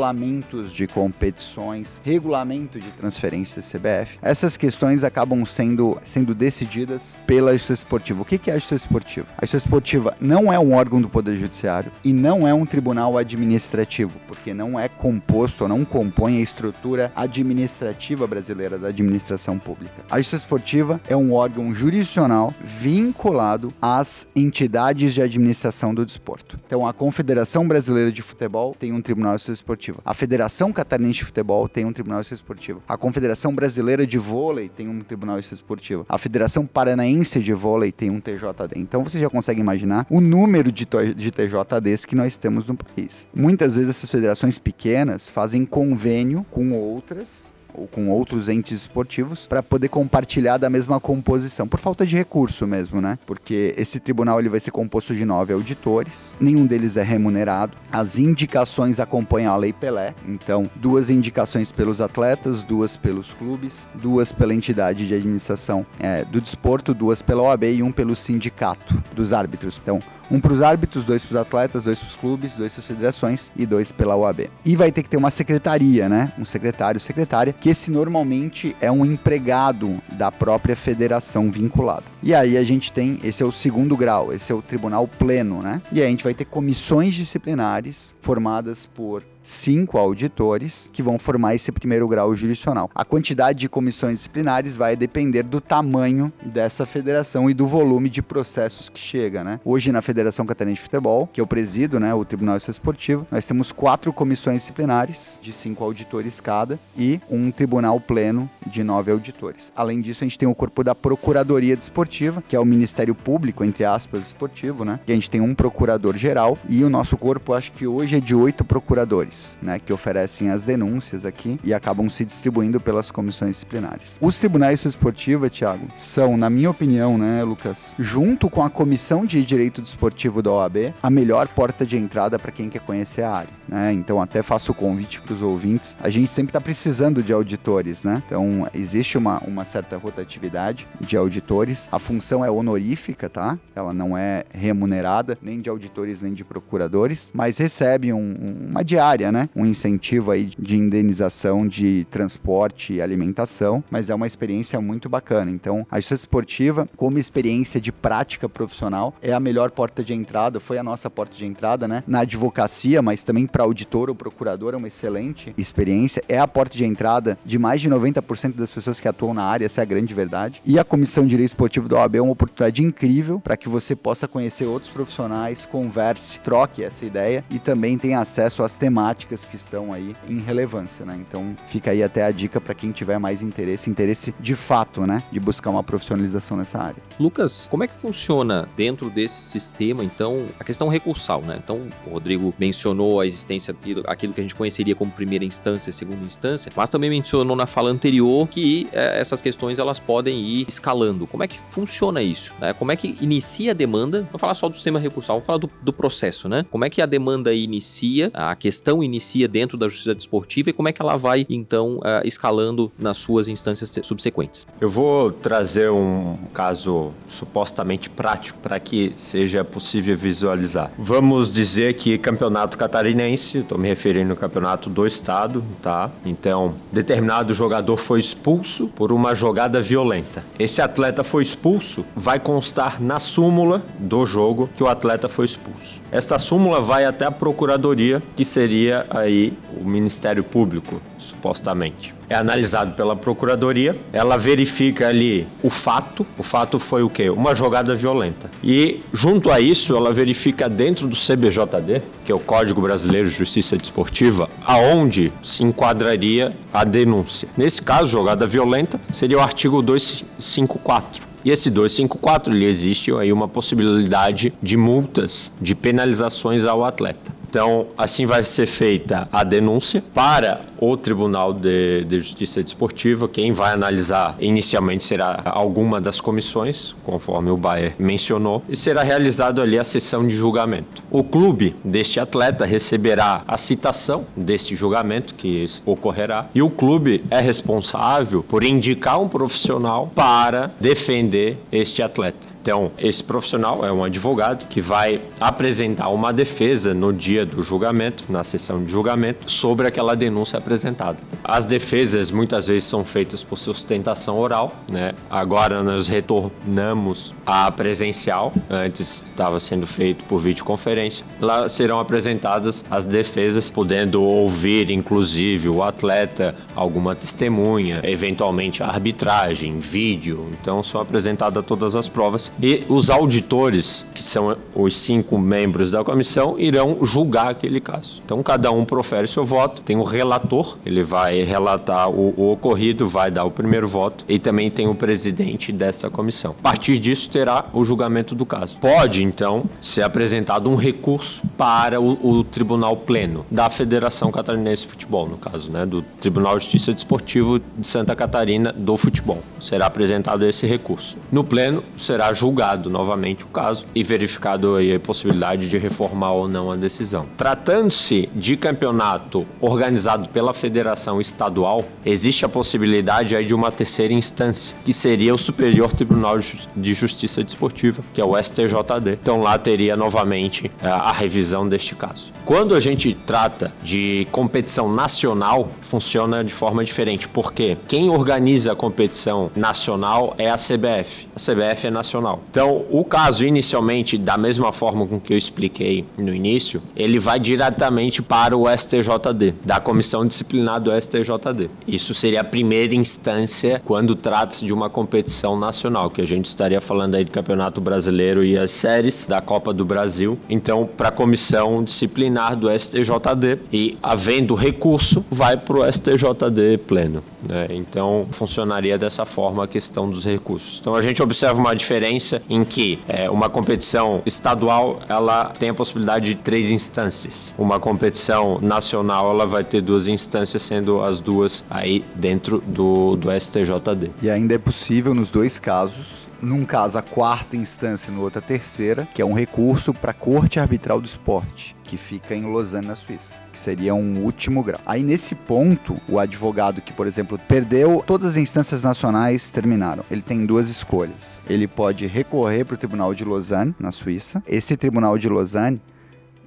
[0.00, 4.18] regulamentos de competições, regulamento de transferências CBF.
[4.22, 8.22] Essas questões acabam sendo, sendo decididas pela Justiça Esportiva.
[8.22, 9.26] O que é a Justiça Esportiva?
[9.36, 13.18] A Justiça Esportiva não é um órgão do Poder Judiciário e não é um tribunal
[13.18, 20.02] administrativo, porque não é composto ou não compõe a estrutura administrativa brasileira da administração pública.
[20.10, 26.58] A Justiça Esportiva é um órgão jurisdicional vinculado às entidades de administração do desporto.
[26.66, 29.89] Então, a Confederação Brasileira de Futebol tem um tribunal de justiça esportiva.
[30.04, 32.80] A Federação Catarinense de Futebol tem um tribunal de justiça esportiva.
[32.88, 36.06] A Confederação Brasileira de Vôlei tem um tribunal de justiça esportiva.
[36.08, 38.76] A Federação Paranaense de Vôlei tem um TJD.
[38.76, 43.28] Então, você já consegue imaginar o número de, de TJDs que nós temos no país.
[43.34, 49.62] Muitas vezes essas federações pequenas fazem convênio com outras ou com outros entes esportivos para
[49.62, 53.18] poder compartilhar da mesma composição, por falta de recurso mesmo, né?
[53.26, 57.76] Porque esse tribunal ele vai ser composto de nove auditores, nenhum deles é remunerado.
[57.90, 64.32] As indicações acompanham a Lei Pelé, então duas indicações pelos atletas, duas pelos clubes, duas
[64.32, 69.32] pela entidade de administração é, do desporto, duas pela OAB e um pelo sindicato dos
[69.32, 69.80] árbitros.
[69.82, 72.80] Então, um para os árbitros, dois para os atletas, dois para os clubes, dois para
[72.80, 74.48] as federações e dois pela OAB.
[74.64, 76.32] E vai ter que ter uma secretaria, né?
[76.38, 82.04] Um secretário, secretária, que esse normalmente é um empregado da própria federação vinculada.
[82.22, 85.62] E aí a gente tem, esse é o segundo grau, esse é o tribunal pleno,
[85.62, 85.82] né?
[85.92, 91.54] E aí a gente vai ter comissões disciplinares formadas por cinco auditores que vão formar
[91.54, 92.88] esse primeiro grau jurisdicional.
[92.94, 98.22] A quantidade de comissões disciplinares vai depender do tamanho dessa federação e do volume de
[98.22, 99.60] processos que chega, né?
[99.64, 103.72] Hoje na Federação Catarinense de Futebol, que eu presido, né, o Tribunal Esportivo, nós temos
[103.72, 109.72] quatro comissões disciplinares de cinco auditores cada e um tribunal pleno de nove auditores.
[109.74, 113.64] Além disso, a gente tem o corpo da Procuradoria Desportiva, que é o Ministério Público,
[113.64, 115.00] entre aspas, esportivo, né?
[115.04, 118.20] Que a gente tem um procurador geral e o nosso corpo, acho que hoje é
[118.20, 119.78] de oito procuradores, né?
[119.78, 124.18] Que oferecem as denúncias aqui e acabam se distribuindo pelas comissões disciplinares.
[124.20, 129.44] Os tribunais esportivos, Thiago, são, na minha opinião, né, Lucas, junto com a Comissão de
[129.44, 133.50] Direito Desportivo da OAB, a melhor porta de entrada para quem quer conhecer a área.
[133.68, 133.92] Né?
[133.92, 135.96] Então, até faço o convite para os ouvintes.
[136.00, 138.22] A gente sempre está precisando de auditores, né?
[138.26, 141.88] Então, existe uma, uma certa rotatividade de auditores.
[141.92, 143.58] A função é honorífica, tá?
[143.74, 148.82] Ela não é remunerada, nem de auditores, nem de procuradores, mas recebe um, uma
[149.20, 149.48] diária, né?
[149.54, 155.50] Um incentivo aí de indenização de transporte e alimentação, mas é uma experiência muito bacana.
[155.50, 160.58] Então, a justiça esportiva, como experiência de prática profissional, é a melhor porta de entrada,
[160.58, 162.02] foi a nossa porta de entrada, né?
[162.06, 166.22] Na advocacia, mas também para auditor ou procurador, é uma excelente experiência.
[166.28, 169.66] É a porta de entrada de mais de 90% das pessoas que atuam na área,
[169.66, 170.60] essa é a grande verdade.
[170.64, 173.94] E a Comissão de Direito Esportivo da OAB é uma oportunidade incrível para que você
[173.94, 179.56] possa conhecer outros profissionais, converse, troque essa ideia e também tenha acesso às temáticas que
[179.56, 181.18] estão aí em relevância, né?
[181.20, 185.22] Então fica aí até a dica para quem tiver mais interesse, interesse de fato, né,
[185.30, 187.02] de buscar uma profissionalização nessa área.
[187.18, 191.60] Lucas, como é que funciona dentro desse sistema, então, a questão recursal, né?
[191.62, 196.24] Então, o Rodrigo mencionou a existência daquilo que a gente conheceria como primeira instância, segunda
[196.24, 201.26] instância, mas também mencionou na fala anterior que é, essas questões elas podem ir escalando.
[201.26, 202.54] Como é que funciona isso?
[202.60, 202.72] Né?
[202.72, 204.26] Como é que inicia a demanda?
[204.30, 206.64] Não falar só do sistema recursal, vamos falar do, do, processo, né?
[206.70, 210.88] Como é que a demanda inicia, a questão inicia dentro da justiça desportiva e como
[210.88, 214.66] é que ela vai, então, uh, escalando nas suas instâncias subsequentes?
[214.80, 220.92] Eu vou trazer um caso supostamente prático para que seja possível visualizar.
[220.98, 226.10] Vamos dizer que campeonato catarinense, estou me referindo ao campeonato do estado, tá?
[226.24, 230.44] Então, determinado jogador foi expulso por uma jogada violenta.
[230.58, 236.00] Esse atleta foi expulso, vai constar na súmula do jogo que o atleta foi expulso.
[236.10, 242.92] Esta súmula vai até a procuradoria, que seria aí o Ministério Público, supostamente é analisado
[242.94, 247.28] pela procuradoria, ela verifica ali o fato, o fato foi o quê?
[247.28, 248.48] Uma jogada violenta.
[248.62, 253.34] E junto a isso, ela verifica dentro do CBJD, que é o Código Brasileiro de
[253.34, 257.48] Justiça Desportiva, aonde se enquadraria a denúncia.
[257.56, 261.28] Nesse caso, jogada violenta seria o artigo 254.
[261.44, 267.39] E esse 254, ele existe aí uma possibilidade de multas, de penalizações ao atleta.
[267.50, 273.28] Então, assim vai ser feita a denúncia para o Tribunal de, de, Justiça Desportiva.
[273.28, 279.60] Quem vai analisar inicialmente será alguma das comissões, conforme o Bayer mencionou, e será realizado
[279.60, 281.02] ali a sessão de julgamento.
[281.10, 287.40] O clube deste atleta receberá a citação deste julgamento que ocorrerá e o clube é
[287.40, 292.48] responsável por indicar um profissional para defender este atleta.
[292.62, 298.24] Então, esse profissional é um advogado que vai apresentar uma defesa no dia do julgamento,
[298.28, 301.16] na sessão de julgamento, sobre aquela denúncia apresentada.
[301.42, 305.14] As defesas muitas vezes são feitas por sustentação oral, né?
[305.30, 311.24] Agora nós retornamos à presencial, antes estava sendo feito por videoconferência.
[311.40, 319.78] Lá serão apresentadas as defesas, podendo ouvir inclusive o atleta, alguma testemunha, eventualmente a arbitragem,
[319.78, 320.48] vídeo.
[320.60, 326.04] Então são apresentadas todas as provas e os auditores, que são os cinco membros da
[326.04, 328.20] comissão, irão julgar aquele caso.
[328.24, 333.08] Então, cada um profere seu voto, tem o relator, ele vai relatar o, o ocorrido,
[333.08, 336.54] vai dar o primeiro voto, e também tem o presidente dessa comissão.
[336.60, 338.78] A partir disso, terá o julgamento do caso.
[338.78, 344.88] Pode, então, ser apresentado um recurso para o, o Tribunal Pleno da Federação Catarinense de
[344.88, 349.42] Futebol, no caso, né, do Tribunal de Justiça Desportivo de Santa Catarina do Futebol.
[349.60, 351.16] Será apresentado esse recurso.
[351.30, 356.72] No Pleno, será julgado novamente o caso e verificado a possibilidade de reformar ou não
[356.72, 357.26] a decisão.
[357.36, 364.74] Tratando-se de campeonato organizado pela federação estadual, existe a possibilidade aí de uma terceira instância,
[364.86, 369.18] que seria o Superior Tribunal de Justiça Desportiva, que é o STJD.
[369.20, 372.32] Então lá teria novamente a, a revisão deste caso.
[372.46, 378.76] Quando a gente trata de competição nacional, funciona de forma diferente, porque quem organiza a
[378.76, 381.28] competição nacional é a CBF.
[381.36, 382.29] A CBF é nacional.
[382.50, 387.38] Então, o caso inicialmente, da mesma forma com que eu expliquei no início, ele vai
[387.38, 391.70] diretamente para o STJD, da comissão disciplinar do STJD.
[391.86, 396.80] Isso seria a primeira instância quando trata-se de uma competição nacional, que a gente estaria
[396.80, 400.38] falando aí de Campeonato Brasileiro e as séries da Copa do Brasil.
[400.48, 407.22] Então, para a comissão disciplinar do STJD e havendo recurso, vai para o STJD pleno.
[407.46, 407.68] Né?
[407.70, 410.78] Então, funcionaria dessa forma a questão dos recursos.
[410.80, 415.74] Então, a gente observa uma diferença em que é, uma competição estadual ela tem a
[415.74, 417.54] possibilidade de três instâncias.
[417.58, 423.28] Uma competição nacional ela vai ter duas instâncias, sendo as duas aí dentro do, do
[423.32, 424.10] STJD.
[424.22, 428.42] E ainda é possível, nos dois casos, num caso a quarta instância, no outro a
[428.42, 432.86] terceira, que é um recurso para a Corte Arbitral do Esporte, que fica em Lausanne,
[432.86, 434.80] na Suíça, que seria um último grau.
[434.86, 440.04] Aí nesse ponto, o advogado que, por exemplo, perdeu todas as instâncias nacionais terminaram.
[440.10, 441.42] Ele tem duas escolhas.
[441.48, 444.42] Ele pode recorrer para o Tribunal de Lausanne, na Suíça.
[444.46, 445.80] Esse Tribunal de Lausanne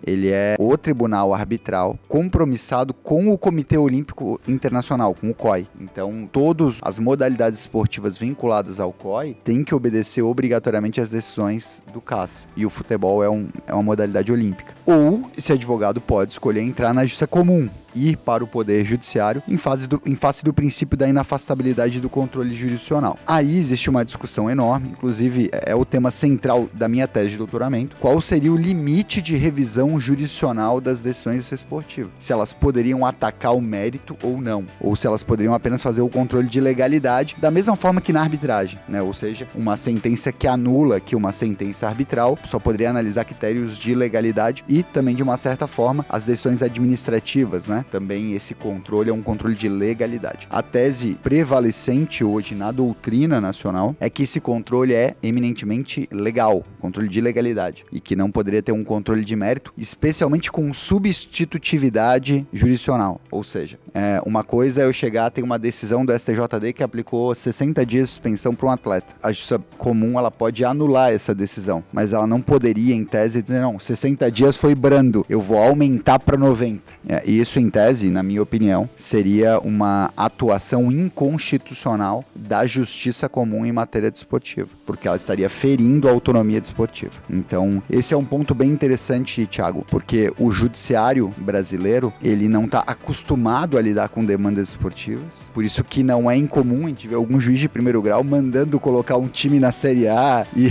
[0.05, 5.67] ele é o tribunal arbitral compromissado com o Comitê Olímpico Internacional, com o COI.
[5.79, 12.01] Então, todas as modalidades esportivas vinculadas ao COI têm que obedecer obrigatoriamente às decisões do
[12.01, 12.47] CAS.
[12.55, 14.73] E o futebol é, um, é uma modalidade olímpica.
[14.85, 19.57] Ou esse advogado pode escolher entrar na justiça comum, ir para o Poder Judiciário em,
[19.57, 23.17] fase do, em face do princípio da inafastabilidade do controle jurisdicional.
[23.25, 27.37] Aí existe uma discussão enorme, inclusive é, é o tema central da minha tese de
[27.37, 32.11] doutoramento, qual seria o limite de revisão jurisdicional das decisões esportivas.
[32.19, 36.09] Se elas poderiam atacar o mérito ou não, ou se elas poderiam apenas fazer o
[36.09, 39.01] controle de legalidade, da mesma forma que na arbitragem, né?
[39.01, 43.95] ou seja, uma sentença que anula que uma sentença arbitral só poderia analisar critérios de
[43.95, 47.82] legalidade e também, de uma certa forma, as decisões administrativas, né?
[47.83, 50.47] Também esse controle é um controle de legalidade.
[50.49, 57.07] A tese prevalecente hoje na doutrina nacional é que esse controle é eminentemente legal, controle
[57.07, 63.21] de legalidade, e que não poderia ter um controle de mérito, especialmente com substitutividade jurisdicional.
[63.31, 67.33] Ou seja, é, uma coisa é eu chegar, tem uma decisão do STJD que aplicou
[67.33, 69.13] 60 dias de suspensão para um atleta.
[69.21, 73.61] A justiça comum ela pode anular essa decisão, mas ela não poderia, em tese, dizer
[73.61, 76.81] não, 60 dias foi brando, eu vou aumentar para 90.
[77.07, 83.71] É, isso, em tese, na minha opinião, seria uma atuação inconstitucional da justiça comum em
[83.71, 87.13] matéria desportiva, porque ela estaria ferindo a autonomia desportiva.
[87.27, 92.83] Então, esse é um ponto bem interessante, Thiago, porque o judiciário brasileiro, ele não está
[92.85, 97.15] acostumado a lidar com demandas esportivas, por isso que não é incomum a gente ver
[97.15, 100.67] algum juiz de primeiro grau mandando colocar um time na Série A e,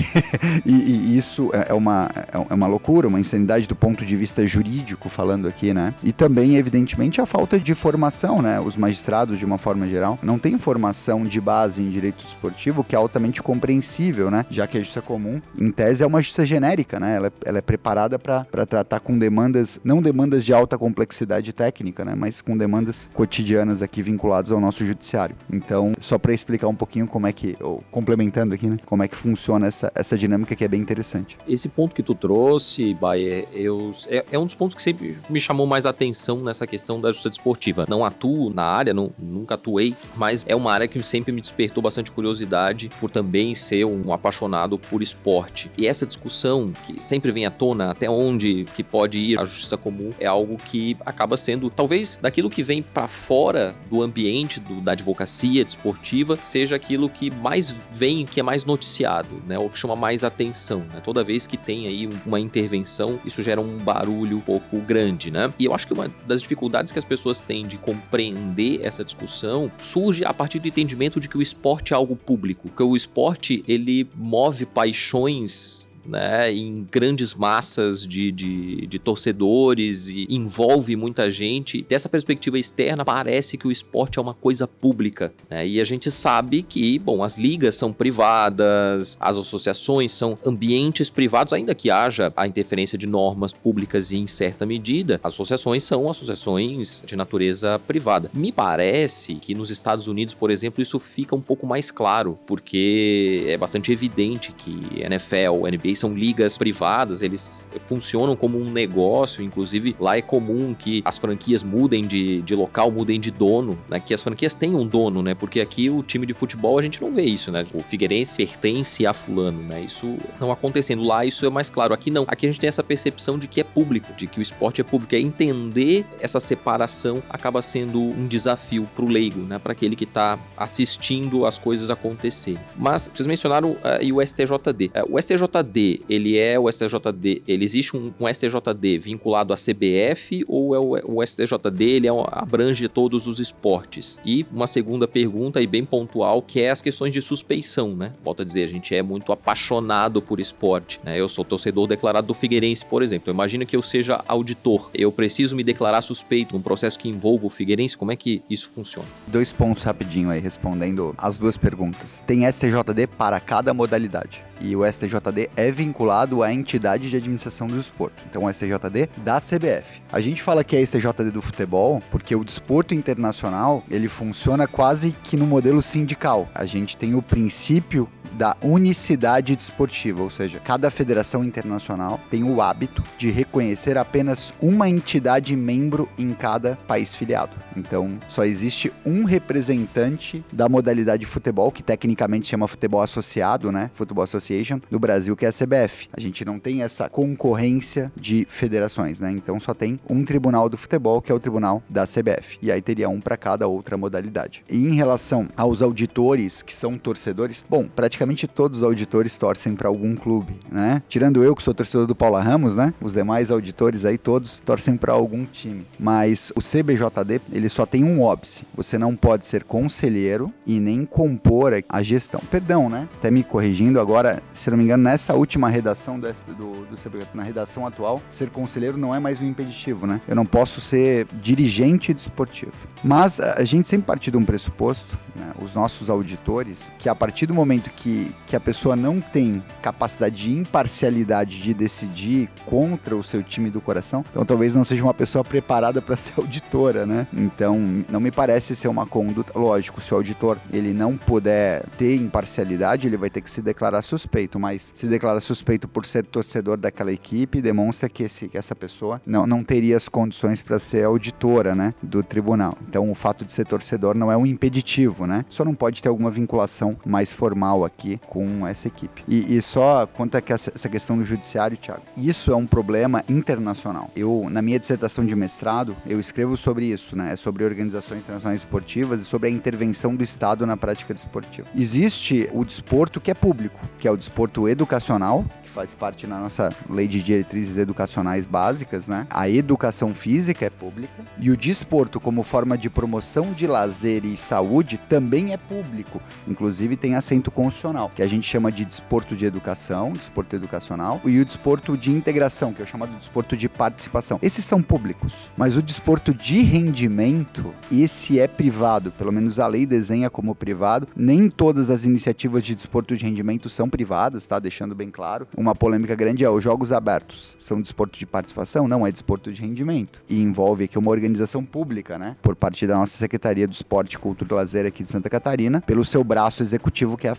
[0.64, 2.08] e, e isso é, é uma,
[2.48, 5.94] é uma loucura, uma insanidade do ponto de vista jurídico, falando aqui, né?
[6.00, 8.60] E também, evidentemente, a falta de formação, né?
[8.60, 12.94] Os magistrados, de uma forma geral, não têm formação de base em direito esportivo, que
[12.94, 14.44] é altamente compreensível, né?
[14.50, 17.16] Já que a justiça comum, em tese, é uma justiça genérica, né?
[17.16, 22.04] Ela, é, ela é preparada para tratar com demandas, não demandas de alta complexidade técnica,
[22.04, 22.14] né?
[22.14, 25.34] Mas com demandas cotidianas aqui vinculadas ao nosso judiciário.
[25.52, 28.78] Então, só para explicar um pouquinho como é que, ou complementando aqui, né?
[28.86, 31.36] Como é que funciona essa, essa dinâmica que é bem interessante.
[31.48, 35.40] Esse ponto que tu trouxe, Bayer, eu, é, é um dos pontos que sempre me
[35.40, 37.86] chamou mais atenção nessa questão da justiça desportiva.
[37.88, 41.82] Não atuo na área, não, nunca atuei, mas é uma área que sempre me despertou
[41.82, 45.70] bastante curiosidade por também ser um apaixonado por esporte.
[45.76, 49.76] E essa discussão que sempre vem à tona, até onde que pode ir a justiça
[49.76, 54.80] comum, é algo que acaba sendo, talvez, daquilo que vem para fora do ambiente do,
[54.80, 59.58] da advocacia desportiva, seja aquilo que mais vem, que é mais noticiado, né?
[59.58, 61.00] Ou que chama mais atenção, né?
[61.02, 65.52] Toda vez que tem aí uma intervenção, isso gera um barulho um pouco grande, né?
[65.58, 69.70] E eu acho que uma das dificuldades que as pessoas têm de compreender essa discussão
[69.78, 73.64] surge a partir do entendimento de que o esporte é algo público, que o esporte
[73.68, 81.82] ele move paixões né, em grandes massas de, de, de, torcedores e envolve muita gente.
[81.88, 85.32] Dessa perspectiva externa, parece que o esporte é uma coisa pública.
[85.48, 85.66] Né?
[85.66, 91.52] E a gente sabe que, bom, as ligas são privadas, as associações são ambientes privados,
[91.52, 96.10] ainda que haja a interferência de normas públicas e, em certa medida, as associações são
[96.10, 98.30] associações de natureza privada.
[98.34, 103.44] Me parece que nos Estados Unidos, por exemplo, isso fica um pouco mais claro, porque
[103.48, 109.96] é bastante evidente que NFL, NBA são ligas privadas, eles funcionam como um negócio, inclusive
[109.98, 114.00] lá é comum que as franquias mudem de, de local, mudem de dono, né?
[114.00, 115.34] Que as franquias tenham um dono, né?
[115.34, 117.64] Porque aqui o time de futebol a gente não vê isso, né?
[117.74, 119.82] O Figueirense pertence a fulano, né?
[119.82, 121.92] Isso não acontecendo lá, isso é mais claro.
[121.94, 122.24] Aqui não.
[122.28, 124.84] Aqui a gente tem essa percepção de que é público, de que o esporte é
[124.84, 125.14] público.
[125.14, 129.58] É entender essa separação acaba sendo um desafio para o leigo, né?
[129.58, 132.60] Para aquele que está assistindo as coisas acontecerem.
[132.76, 134.90] Mas vocês mencionaram uh, e o STJD.
[134.94, 140.44] Uh, o STJD, ele é o STJD, ele existe um, um STJD vinculado à CBF
[140.46, 144.18] ou é o, o STJD, ele é, abrange todos os esportes?
[144.24, 148.12] E uma segunda pergunta e bem pontual, que é as questões de suspeição, né?
[148.24, 151.18] Volto a dizer, a gente é muito apaixonado por esporte, né?
[151.18, 153.32] Eu sou torcedor declarado do Figueirense, por exemplo.
[153.32, 154.90] Imagina que eu seja auditor.
[154.94, 157.96] Eu preciso me declarar suspeito num processo que envolva o Figueirense.
[157.96, 159.08] Como é que isso funciona?
[159.26, 162.22] Dois pontos rapidinho aí, respondendo as duas perguntas.
[162.26, 164.44] Tem STJD para cada modalidade.
[164.62, 168.22] E o STJD é vinculado à entidade de administração do desporto.
[168.30, 170.00] Então, o STJD da CBF.
[170.12, 175.16] A gente fala que é STJD do futebol porque o desporto internacional ele funciona quase
[175.24, 176.48] que no modelo sindical.
[176.54, 182.60] A gente tem o princípio da unicidade desportiva, ou seja, cada federação internacional tem o
[182.60, 187.52] hábito de reconhecer apenas uma entidade membro em cada país filiado.
[187.76, 193.90] Então, só existe um representante da modalidade futebol, que tecnicamente chama futebol associado, né?
[193.94, 196.08] Football Association, do Brasil, que é a CBF.
[196.12, 199.30] A gente não tem essa concorrência de federações, né?
[199.30, 202.58] Então, só tem um tribunal do futebol, que é o tribunal da CBF.
[202.62, 204.64] E aí teria um para cada outra modalidade.
[204.68, 209.74] E em relação aos auditores que são torcedores, bom, praticamente praticamente todos os auditores torcem
[209.74, 211.02] para algum clube, né?
[211.08, 212.92] Tirando eu que sou torcedor do Paula Ramos, né?
[213.00, 215.86] Os demais auditores aí todos torcem para algum time.
[215.98, 218.64] Mas o CBJD, ele só tem um óbice.
[218.74, 222.40] Você não pode ser conselheiro e nem compor a gestão.
[222.50, 223.08] Perdão, né?
[223.18, 227.28] Até me corrigindo agora, se não me engano, nessa última redação do, do, do CBJD,
[227.34, 230.20] na redação atual, ser conselheiro não é mais um impeditivo, né?
[230.26, 232.72] Eu não posso ser dirigente desportivo.
[233.04, 235.52] Mas a gente sempre parte de um pressuposto, né?
[235.62, 238.11] Os nossos auditores, que a partir do momento que
[238.46, 243.80] que, a pessoa não tem capacidade de imparcialidade de decidir contra o seu time do
[243.80, 247.26] coração, então talvez não seja uma pessoa preparada para ser auditora, né?
[247.32, 249.58] Então, não me parece ser uma conduta.
[249.58, 254.02] Lógico, se o auditor ele não puder ter imparcialidade, ele vai ter que se declarar
[254.02, 258.74] suspeito, mas se declara suspeito por ser torcedor daquela equipe, demonstra que, esse, que essa
[258.74, 261.94] pessoa não, não teria as condições para ser auditora, né?
[262.02, 262.76] Do tribunal.
[262.88, 265.44] Então, o fato de ser torcedor não é um impeditivo, né?
[265.48, 269.22] Só não pode ter alguma vinculação mais formal aqui aqui com essa equipe.
[269.28, 274.10] E, e só quanto a essa questão do judiciário, Thiago, isso é um problema internacional.
[274.16, 277.32] Eu, na minha dissertação de mestrado, eu escrevo sobre isso, né?
[277.32, 281.68] É sobre organizações internacionais esportivas e sobre a intervenção do Estado na prática desportiva.
[281.76, 286.68] Existe o desporto que é público, que é o desporto educacional, faz parte na nossa
[286.88, 289.26] lei de diretrizes educacionais básicas, né?
[289.30, 294.36] A educação física é pública e o desporto como forma de promoção de lazer e
[294.36, 296.20] saúde também é público.
[296.46, 301.40] Inclusive tem assento constitucional, que a gente chama de desporto de educação, desporto educacional, e
[301.40, 304.38] o desporto de integração, que é chamado de desporto de participação.
[304.42, 309.86] Esses são públicos, mas o desporto de rendimento, esse é privado, pelo menos a lei
[309.86, 311.08] desenha como privado.
[311.14, 314.58] Nem todas as iniciativas de desporto de rendimento são privadas, tá?
[314.58, 317.56] Deixando bem claro uma polêmica grande é os jogos abertos.
[317.58, 318.88] São desporto de participação?
[318.88, 320.22] Não, é desporto de rendimento.
[320.28, 322.36] E envolve aqui uma organização pública, né?
[322.42, 326.04] Por parte da nossa Secretaria do Esporte, Cultura e Lazer aqui de Santa Catarina, pelo
[326.04, 327.34] seu braço executivo que é a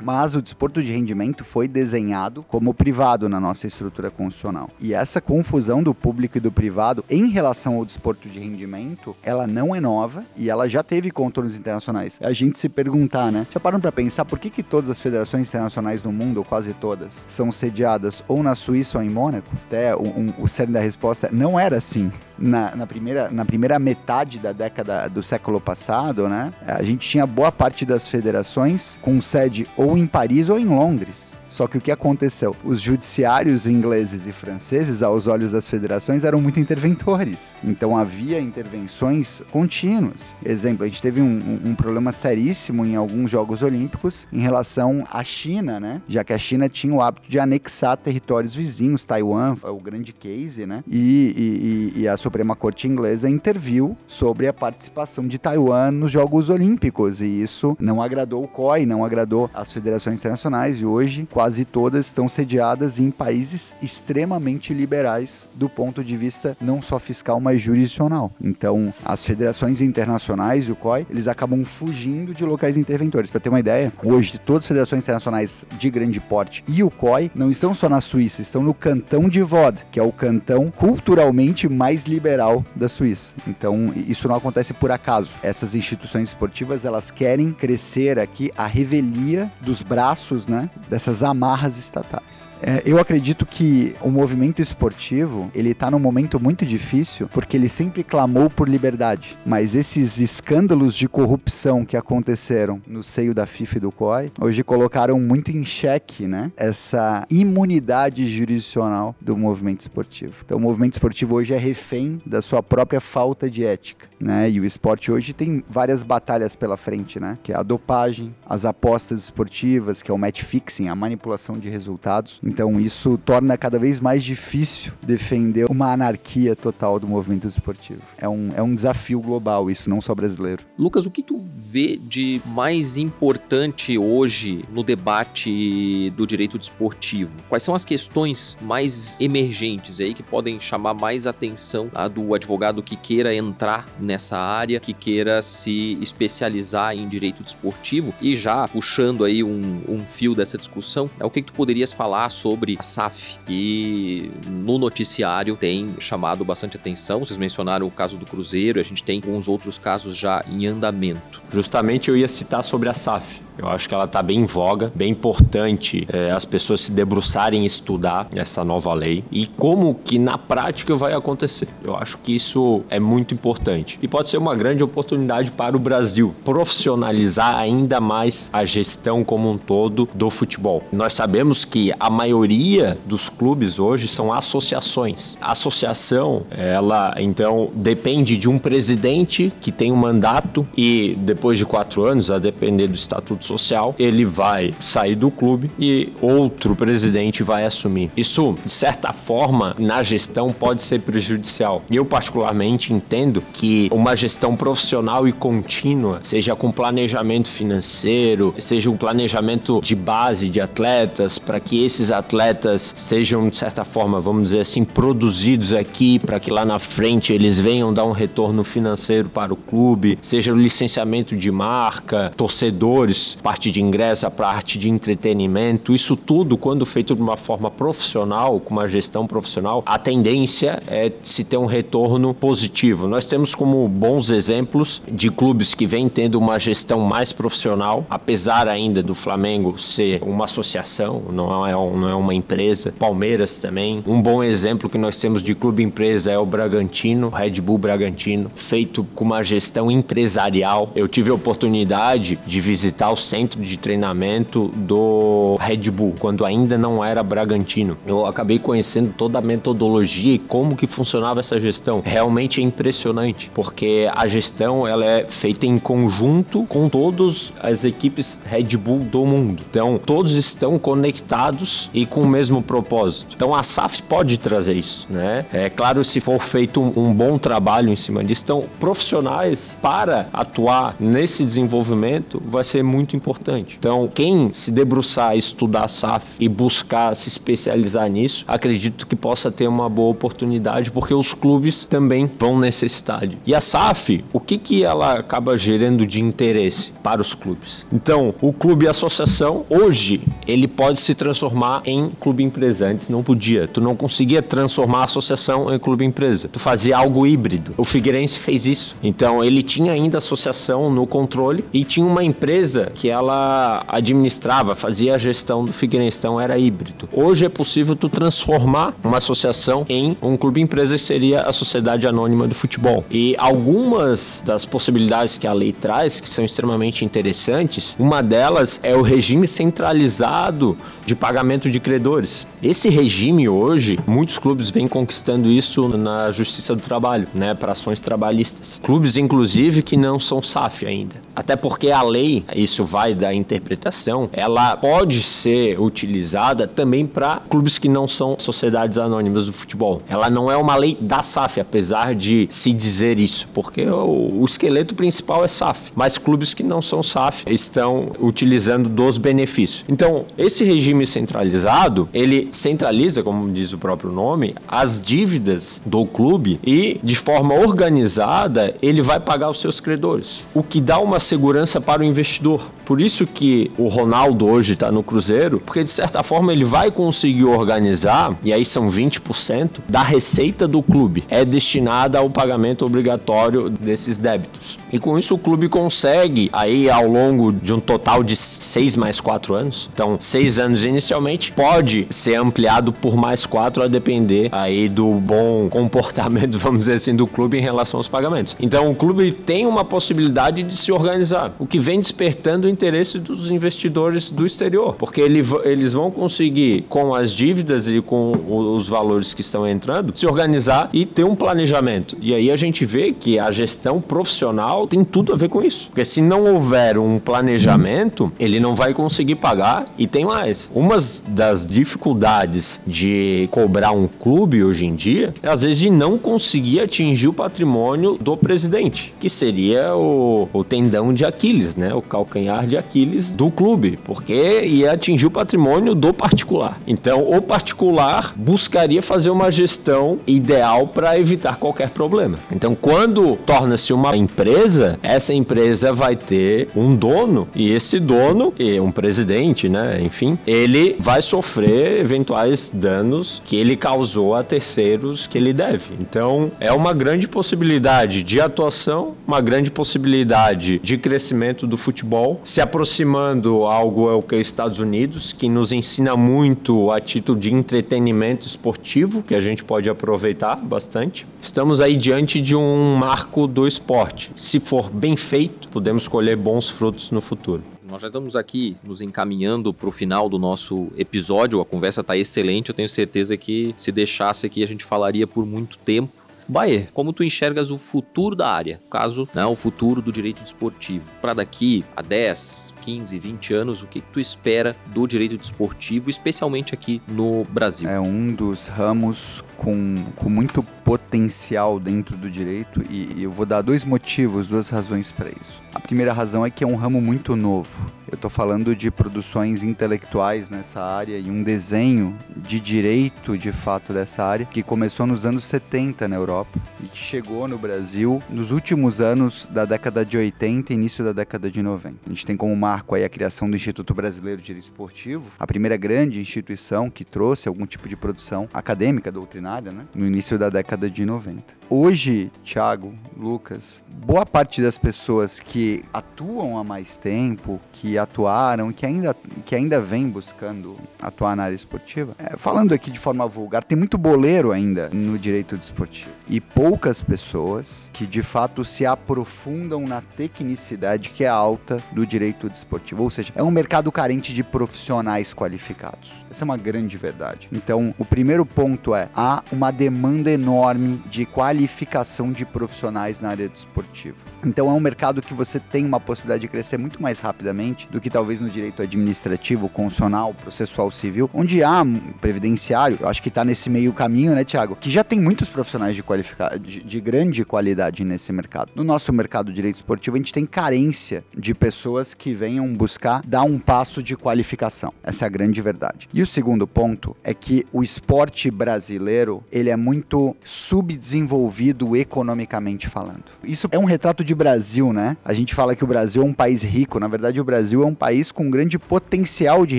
[0.00, 4.70] Mas o desporto de rendimento foi desenhado como privado na nossa estrutura constitucional.
[4.80, 9.46] E essa confusão do público e do privado em relação ao desporto de rendimento, ela
[9.46, 12.18] não é nova e ela já teve contornos internacionais.
[12.22, 13.46] A gente se perguntar, né?
[13.50, 16.72] Já param para pensar por que, que todas as federações internacionais no mundo, ou quase
[16.74, 20.80] todas, são sediadas ou na Suíça ou em Mônaco, até um, um, o cerne da
[20.80, 22.10] resposta não era assim.
[22.38, 27.26] Na, na, primeira, na primeira metade da década do século passado, né, a gente tinha
[27.26, 31.38] boa parte das federações com sede ou em Paris ou em Londres.
[31.52, 32.56] Só que o que aconteceu?
[32.64, 37.58] Os judiciários ingleses e franceses, aos olhos das federações, eram muito interventores.
[37.62, 40.34] Então havia intervenções contínuas.
[40.42, 45.04] Exemplo, a gente teve um, um, um problema seríssimo em alguns Jogos Olímpicos em relação
[45.10, 46.00] à China, né?
[46.08, 50.14] Já que a China tinha o hábito de anexar territórios vizinhos, Taiwan é o grande
[50.14, 50.82] case, né?
[50.88, 56.48] E, e, e a Suprema Corte Inglesa interviu sobre a participação de Taiwan nos Jogos
[56.48, 57.20] Olímpicos.
[57.20, 60.80] E isso não agradou o COI, não agradou as federações internacionais.
[60.80, 61.28] E hoje,
[61.64, 67.60] todas estão sediadas em países extremamente liberais do ponto de vista não só fiscal, mas
[67.60, 68.32] jurisdicional.
[68.42, 73.30] Então, as federações internacionais o COI, eles acabam fugindo de locais interventores.
[73.30, 77.30] Para ter uma ideia, hoje todas as federações internacionais de grande porte e o COI
[77.34, 81.68] não estão só na Suíça, estão no cantão de Vod, que é o cantão culturalmente
[81.68, 83.34] mais liberal da Suíça.
[83.46, 85.30] Então, isso não acontece por acaso.
[85.42, 92.48] Essas instituições esportivas, elas querem crescer aqui a revelia dos braços, né, dessas amarras estatais.
[92.62, 97.68] É, eu acredito que o movimento esportivo ele está num momento muito difícil porque ele
[97.68, 103.76] sempre clamou por liberdade, mas esses escândalos de corrupção que aconteceram no seio da FIFA
[103.76, 110.42] e do COI hoje colocaram muito em xeque, né, essa imunidade jurisdicional do movimento esportivo.
[110.44, 114.48] Então, o movimento esportivo hoje é refém da sua própria falta de ética, né?
[114.48, 117.38] E o esporte hoje tem várias batalhas pela frente, né?
[117.42, 121.68] Que é a dopagem, as apostas esportivas, que é o match fixing, a manipulação de
[121.68, 122.40] resultados.
[122.52, 128.02] Então isso torna cada vez mais difícil defender uma anarquia total do movimento esportivo.
[128.18, 130.62] É um, é um desafio global, isso não só brasileiro.
[130.78, 137.38] Lucas, o que tu vê de mais importante hoje no debate do direito desportivo?
[137.48, 142.82] Quais são as questões mais emergentes aí que podem chamar mais atenção a do advogado
[142.82, 148.12] que queira entrar nessa área, que queira se especializar em direito desportivo?
[148.20, 151.92] E já puxando aí um, um fio dessa discussão, é o que, que tu poderias
[151.92, 157.20] falar sobre a SAF, que no noticiário tem chamado bastante atenção.
[157.20, 161.40] Vocês mencionaram o caso do Cruzeiro, a gente tem alguns outros casos já em andamento.
[161.52, 163.40] Justamente eu ia citar sobre a SAF.
[163.58, 167.62] Eu acho que ela está bem em voga, bem importante é, as pessoas se debruçarem
[167.62, 171.68] e estudar essa nova lei e como que na prática vai acontecer.
[171.82, 175.80] Eu acho que isso é muito importante e pode ser uma grande oportunidade para o
[175.80, 180.82] Brasil profissionalizar ainda mais a gestão como um todo do futebol.
[180.92, 185.36] Nós sabemos que a maioria dos clubes hoje são associações.
[185.40, 191.66] A associação, ela então depende de um presidente que tem um mandato e depois de
[191.66, 197.42] quatro anos, a depender do estatuto social, ele vai sair do clube e outro presidente
[197.42, 198.10] vai assumir.
[198.16, 201.82] Isso, de certa forma, na gestão pode ser prejudicial.
[201.90, 208.96] Eu, particularmente, entendo que uma gestão profissional e contínua, seja com planejamento financeiro, seja um
[208.96, 214.60] planejamento de base de atletas, para que esses atletas sejam, de certa forma, vamos dizer
[214.60, 219.52] assim, produzidos aqui, para que lá na frente eles venham dar um retorno financeiro para
[219.52, 225.94] o clube, seja o licenciamento de marca, torcedores parte de ingresso, a parte de entretenimento,
[225.94, 231.10] isso tudo, quando feito de uma forma profissional, com uma gestão profissional, a tendência é
[231.22, 233.06] se ter um retorno positivo.
[233.06, 238.68] Nós temos como bons exemplos de clubes que vêm tendo uma gestão mais profissional, apesar
[238.68, 242.92] ainda do Flamengo ser uma associação, não é, não é uma empresa.
[242.98, 244.02] Palmeiras também.
[244.06, 248.50] Um bom exemplo que nós temos de clube empresa é o Bragantino, Red Bull Bragantino,
[248.54, 250.90] feito com uma gestão empresarial.
[250.94, 256.76] Eu tive a oportunidade de visitar o centro de treinamento do Red Bull, quando ainda
[256.76, 257.96] não era Bragantino.
[258.06, 262.02] Eu acabei conhecendo toda a metodologia e como que funcionava essa gestão.
[262.04, 268.38] Realmente é impressionante, porque a gestão ela é feita em conjunto com todas as equipes
[268.44, 269.62] Red Bull do mundo.
[269.68, 273.34] Então, todos estão conectados e com o mesmo propósito.
[273.36, 275.46] Então, a SAF pode trazer isso, né?
[275.52, 280.28] É claro, se for feito um, um bom trabalho em cima disso, então, profissionais para
[280.32, 283.76] atuar nesse desenvolvimento vai ser muito muito importante.
[283.78, 289.68] Então, quem se debruçar, estudar SAF e buscar se especializar nisso, acredito que possa ter
[289.68, 293.28] uma boa oportunidade, porque os clubes também vão necessitar.
[293.46, 297.86] E a SAF, o que, que ela acaba gerando de interesse para os clubes?
[297.92, 302.86] Então, o clube associação, hoje, ele pode se transformar em clube empresa.
[302.86, 303.68] Antes não podia.
[303.68, 306.48] Tu não conseguia transformar a associação em clube empresa.
[306.48, 307.74] Tu fazia algo híbrido.
[307.76, 308.96] O Figueirense fez isso.
[309.02, 315.16] Então, ele tinha ainda associação no controle e tinha uma empresa que ela administrava, fazia
[315.16, 317.08] a gestão do Figueirense, então era híbrido.
[317.12, 322.06] Hoje é possível tu transformar uma associação em um clube empresa que seria a Sociedade
[322.06, 323.04] Anônima do Futebol.
[323.10, 328.94] E algumas das possibilidades que a lei traz, que são extremamente interessantes, uma delas é
[328.94, 332.46] o regime centralizado de pagamento de credores.
[332.62, 338.00] Esse regime hoje, muitos clubes vêm conquistando isso na Justiça do Trabalho, né, para ações
[338.00, 338.80] trabalhistas.
[338.80, 341.16] Clubes inclusive que não são SAF ainda.
[341.34, 347.78] Até porque a lei, isso vai da interpretação, ela pode ser utilizada também para clubes
[347.78, 350.02] que não são sociedades anônimas do futebol.
[350.06, 354.94] Ela não é uma lei da SAF, apesar de se dizer isso, porque o, esqueleto
[354.94, 359.86] principal é SAF, mas clubes que não são SAF estão utilizando dos benefícios.
[359.88, 366.60] Então, esse regime centralizado, ele centraliza, como diz o próprio nome, as dívidas do clube
[366.62, 371.80] e, de forma organizada, ele vai pagar os seus credores, o que dá uma segurança
[371.80, 372.68] para o investidor.
[372.84, 376.90] Por isso que o Ronaldo hoje está no Cruzeiro, porque de certa forma ele vai
[376.90, 383.68] conseguir organizar, e aí são 20% da receita do clube é destinada ao pagamento obrigatório
[383.68, 384.78] desses débitos.
[384.92, 389.20] E com isso o clube consegue, aí ao longo de um total de 6 mais
[389.20, 394.88] 4 anos, então 6 anos inicialmente, pode ser ampliado por mais 4 a depender aí
[394.88, 398.56] do bom comportamento, vamos dizer assim, do clube em relação aos pagamentos.
[398.60, 403.50] Então o clube tem uma possibilidade de se organizar, o que vem despertando interesse dos
[403.50, 408.32] investidores do exterior, porque ele, eles vão conseguir, com as dívidas e com
[408.76, 412.16] os valores que estão entrando, se organizar e ter um planejamento.
[412.20, 415.88] E aí a gente vê que a gestão profissional tem tudo a ver com isso.
[415.88, 419.84] Porque se não houver um planejamento, ele não vai conseguir pagar.
[419.98, 420.70] E tem mais.
[420.74, 420.96] Uma
[421.28, 426.80] das dificuldades de cobrar um clube hoje em dia é às vezes de não conseguir
[426.80, 431.94] atingir o patrimônio do presidente, que seria o, o tendão de Aquiles, né?
[431.94, 436.80] O calcanhar de Aquiles do clube, porque ia atingir o patrimônio do particular.
[436.86, 442.36] Então, o particular buscaria fazer uma gestão ideal para evitar qualquer problema.
[442.50, 448.78] Então, quando torna-se uma empresa, essa empresa vai ter um dono e esse dono, e
[448.80, 455.38] um presidente, né, enfim, ele vai sofrer eventuais danos que ele causou a terceiros que
[455.38, 455.86] ele deve.
[456.00, 462.60] Então, é uma grande possibilidade de atuação, uma grande possibilidade de crescimento do futebol, se
[462.60, 467.50] aproximando algo é o que é Estados Unidos, que nos ensina muito a título de
[467.50, 471.26] entretenimento esportivo, que a gente pode aproveitar bastante.
[471.40, 474.30] Estamos aí diante de um marco do esporte.
[474.36, 477.62] Se for bem feito, podemos colher bons frutos no futuro.
[477.88, 481.58] Nós já estamos aqui nos encaminhando para o final do nosso episódio.
[481.58, 482.68] A conversa está excelente.
[482.68, 486.21] Eu tenho certeza que se deixasse aqui a gente falaria por muito tempo.
[486.48, 488.80] Baer, como tu enxergas o futuro da área?
[488.90, 491.08] Caso, né, o futuro do direito desportivo.
[491.20, 496.74] Para daqui a 10, 15, 20 anos, o que tu espera do direito desportivo, especialmente
[496.74, 497.88] aqui no Brasil?
[497.88, 503.46] É um dos ramos com, com muito potencial dentro do direito e, e eu vou
[503.46, 505.61] dar dois motivos, duas razões para isso.
[505.74, 507.90] A primeira razão é que é um ramo muito novo.
[508.06, 513.90] Eu estou falando de produções intelectuais nessa área e um desenho de direito de fato
[513.90, 518.50] dessa área que começou nos anos 70 na Europa e que chegou no Brasil nos
[518.50, 522.00] últimos anos da década de 80 e início da década de 90.
[522.04, 525.46] A gente tem como marco aí a criação do Instituto Brasileiro de Direito Esportivo, a
[525.46, 529.86] primeira grande instituição que trouxe algum tipo de produção acadêmica, doutrinária, né?
[529.94, 531.42] no início da década de 90.
[531.70, 535.61] Hoje, Thiago, Lucas, boa parte das pessoas que
[535.92, 541.54] atuam há mais tempo, que atuaram, que ainda, que ainda vem buscando atuar na área
[541.54, 546.10] esportiva, é, falando aqui de forma vulgar, tem muito boleiro ainda no direito desportivo.
[546.28, 552.48] E poucas pessoas que de fato se aprofundam na tecnicidade que é alta do direito
[552.48, 553.02] desportivo.
[553.02, 556.24] Ou seja, é um mercado carente de profissionais qualificados.
[556.30, 557.48] Essa é uma grande verdade.
[557.52, 563.48] Então, o primeiro ponto é: há uma demanda enorme de qualificação de profissionais na área
[563.48, 564.31] desportiva.
[564.44, 568.00] Então é um mercado que você tem uma possibilidade de crescer muito mais rapidamente do
[568.00, 571.82] que talvez no direito administrativo, constitucional, processual civil, onde há
[572.20, 574.76] previdenciário, eu acho que está nesse meio caminho, né, Tiago?
[574.76, 576.58] Que já tem muitos profissionais de, qualifica...
[576.58, 578.72] de, de grande qualidade nesse mercado.
[578.74, 583.22] No nosso mercado de direito esportivo, a gente tem carência de pessoas que venham buscar
[583.26, 584.92] dar um passo de qualificação.
[585.02, 586.08] Essa é a grande verdade.
[586.12, 593.24] E o segundo ponto é que o esporte brasileiro, ele é muito subdesenvolvido economicamente falando.
[593.44, 595.16] Isso é um retrato de Brasil, né?
[595.24, 597.86] A gente fala que o Brasil é um país rico, na verdade o Brasil é
[597.86, 599.78] um país com grande potencial de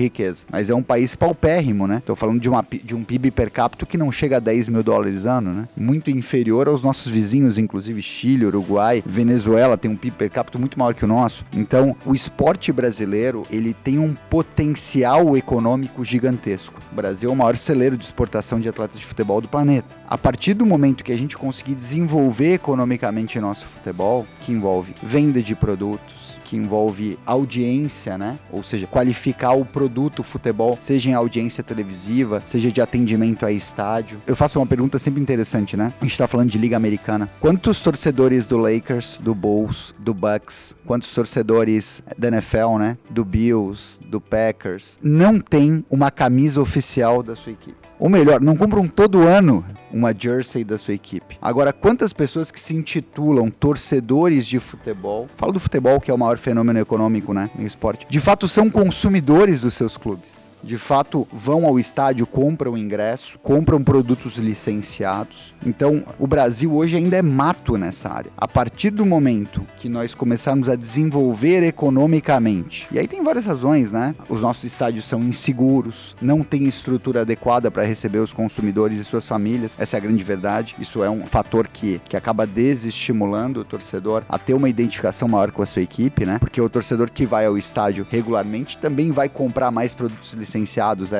[0.00, 2.02] riqueza, mas é um país paupérrimo, né?
[2.04, 4.82] Tô falando de, uma, de um PIB per capita que não chega a 10 mil
[4.82, 5.68] dólares ano, né?
[5.76, 10.78] Muito inferior aos nossos vizinhos, inclusive Chile, Uruguai, Venezuela tem um PIB per capita muito
[10.78, 11.44] maior que o nosso.
[11.54, 16.80] Então, o esporte brasileiro, ele tem um potencial econômico gigantesco.
[16.92, 19.94] O Brasil é o maior celeiro de exportação de atletas de futebol do planeta.
[20.06, 25.42] A partir do momento que a gente conseguir desenvolver economicamente nosso futebol, que envolve venda
[25.42, 28.38] de produtos, que envolve audiência, né?
[28.52, 34.20] Ou seja, qualificar o produto futebol, seja em audiência televisiva, seja de atendimento a estádio.
[34.26, 35.92] Eu faço uma pergunta sempre interessante, né?
[36.00, 37.28] A gente tá falando de Liga Americana.
[37.40, 42.98] Quantos torcedores do Lakers, do Bulls, do Bucks, quantos torcedores da NFL, né?
[43.10, 47.83] Do Bills, do Packers, não tem uma camisa oficial da sua equipe?
[48.04, 51.38] Ou melhor, não compram todo ano uma jersey da sua equipe.
[51.40, 56.18] Agora, quantas pessoas que se intitulam torcedores de futebol, falo do futebol que é o
[56.18, 60.43] maior fenômeno econômico, né, no esporte, de fato são consumidores dos seus clubes?
[60.64, 65.54] De fato vão ao estádio, compram ingresso, compram produtos licenciados.
[65.64, 68.30] Então, o Brasil hoje ainda é mato nessa área.
[68.36, 73.92] A partir do momento que nós começarmos a desenvolver economicamente, e aí tem várias razões,
[73.92, 74.14] né?
[74.28, 79.28] Os nossos estádios são inseguros, não tem estrutura adequada para receber os consumidores e suas
[79.28, 79.78] famílias.
[79.78, 80.74] Essa é a grande verdade.
[80.78, 85.50] Isso é um fator que, que acaba desestimulando o torcedor a ter uma identificação maior
[85.50, 86.38] com a sua equipe, né?
[86.38, 90.53] Porque o torcedor que vai ao estádio regularmente também vai comprar mais produtos licenciados.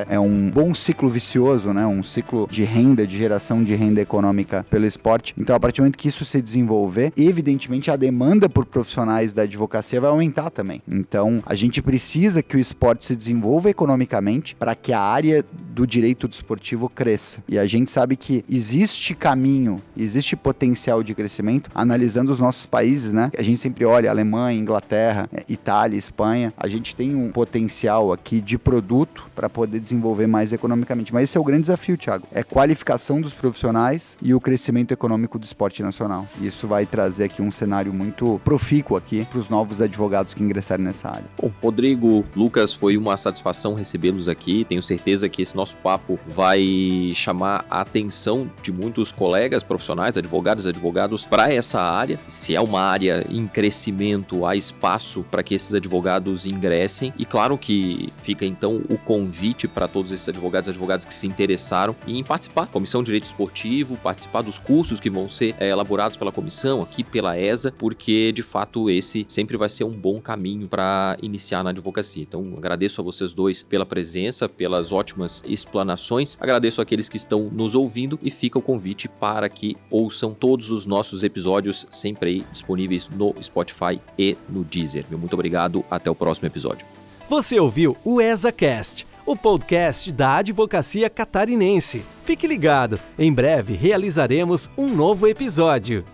[0.09, 1.85] É, é um bom ciclo vicioso, né?
[1.85, 5.33] Um ciclo de renda, de geração de renda econômica pelo esporte.
[5.37, 9.43] Então, a partir do momento que isso se desenvolver, evidentemente a demanda por profissionais da
[9.43, 10.81] advocacia vai aumentar também.
[10.87, 15.85] Então, a gente precisa que o esporte se desenvolva economicamente para que a área do
[15.85, 17.43] direito desportivo cresça.
[17.47, 23.11] E a gente sabe que existe caminho, existe potencial de crescimento, analisando os nossos países,
[23.11, 23.29] né?
[23.37, 26.53] A gente sempre olha Alemanha, Inglaterra, é, Itália, Espanha.
[26.57, 31.13] A gente tem um potencial aqui de produto para poder desenvolver mais economicamente.
[31.13, 32.27] Mas esse é o grande desafio, Thiago.
[32.31, 36.27] É qualificação dos profissionais e o crescimento econômico do esporte nacional.
[36.39, 40.43] E isso vai trazer aqui um cenário muito profícuo aqui para os novos advogados que
[40.43, 41.25] ingressarem nessa área.
[41.41, 44.65] Bom, Rodrigo, Lucas, foi uma satisfação recebê-los aqui.
[44.65, 50.65] Tenho certeza que esse nosso papo vai chamar a atenção de muitos colegas profissionais, advogados,
[50.65, 52.19] advogados para essa área.
[52.27, 57.13] Se é uma área em crescimento, há espaço para que esses advogados ingressem.
[57.17, 61.27] E claro que fica então o convite para todos esses advogados e advogadas que se
[61.27, 66.17] interessaram em participar, comissão de direito esportivo, participar dos cursos que vão ser é, elaborados
[66.17, 70.67] pela comissão aqui pela ESA, porque de fato esse sempre vai ser um bom caminho
[70.67, 72.23] para iniciar na advocacia.
[72.23, 76.37] Então agradeço a vocês dois pela presença, pelas ótimas explanações.
[76.39, 80.85] Agradeço àqueles que estão nos ouvindo e fica o convite para que ouçam todos os
[80.85, 85.05] nossos episódios sempre aí disponíveis no Spotify e no Deezer.
[85.11, 87.04] Muito obrigado, até o próximo episódio.
[87.27, 92.05] Você ouviu o ESACast, o podcast da Advocacia Catarinense.
[92.23, 96.05] Fique ligado, em breve realizaremos um novo episódio.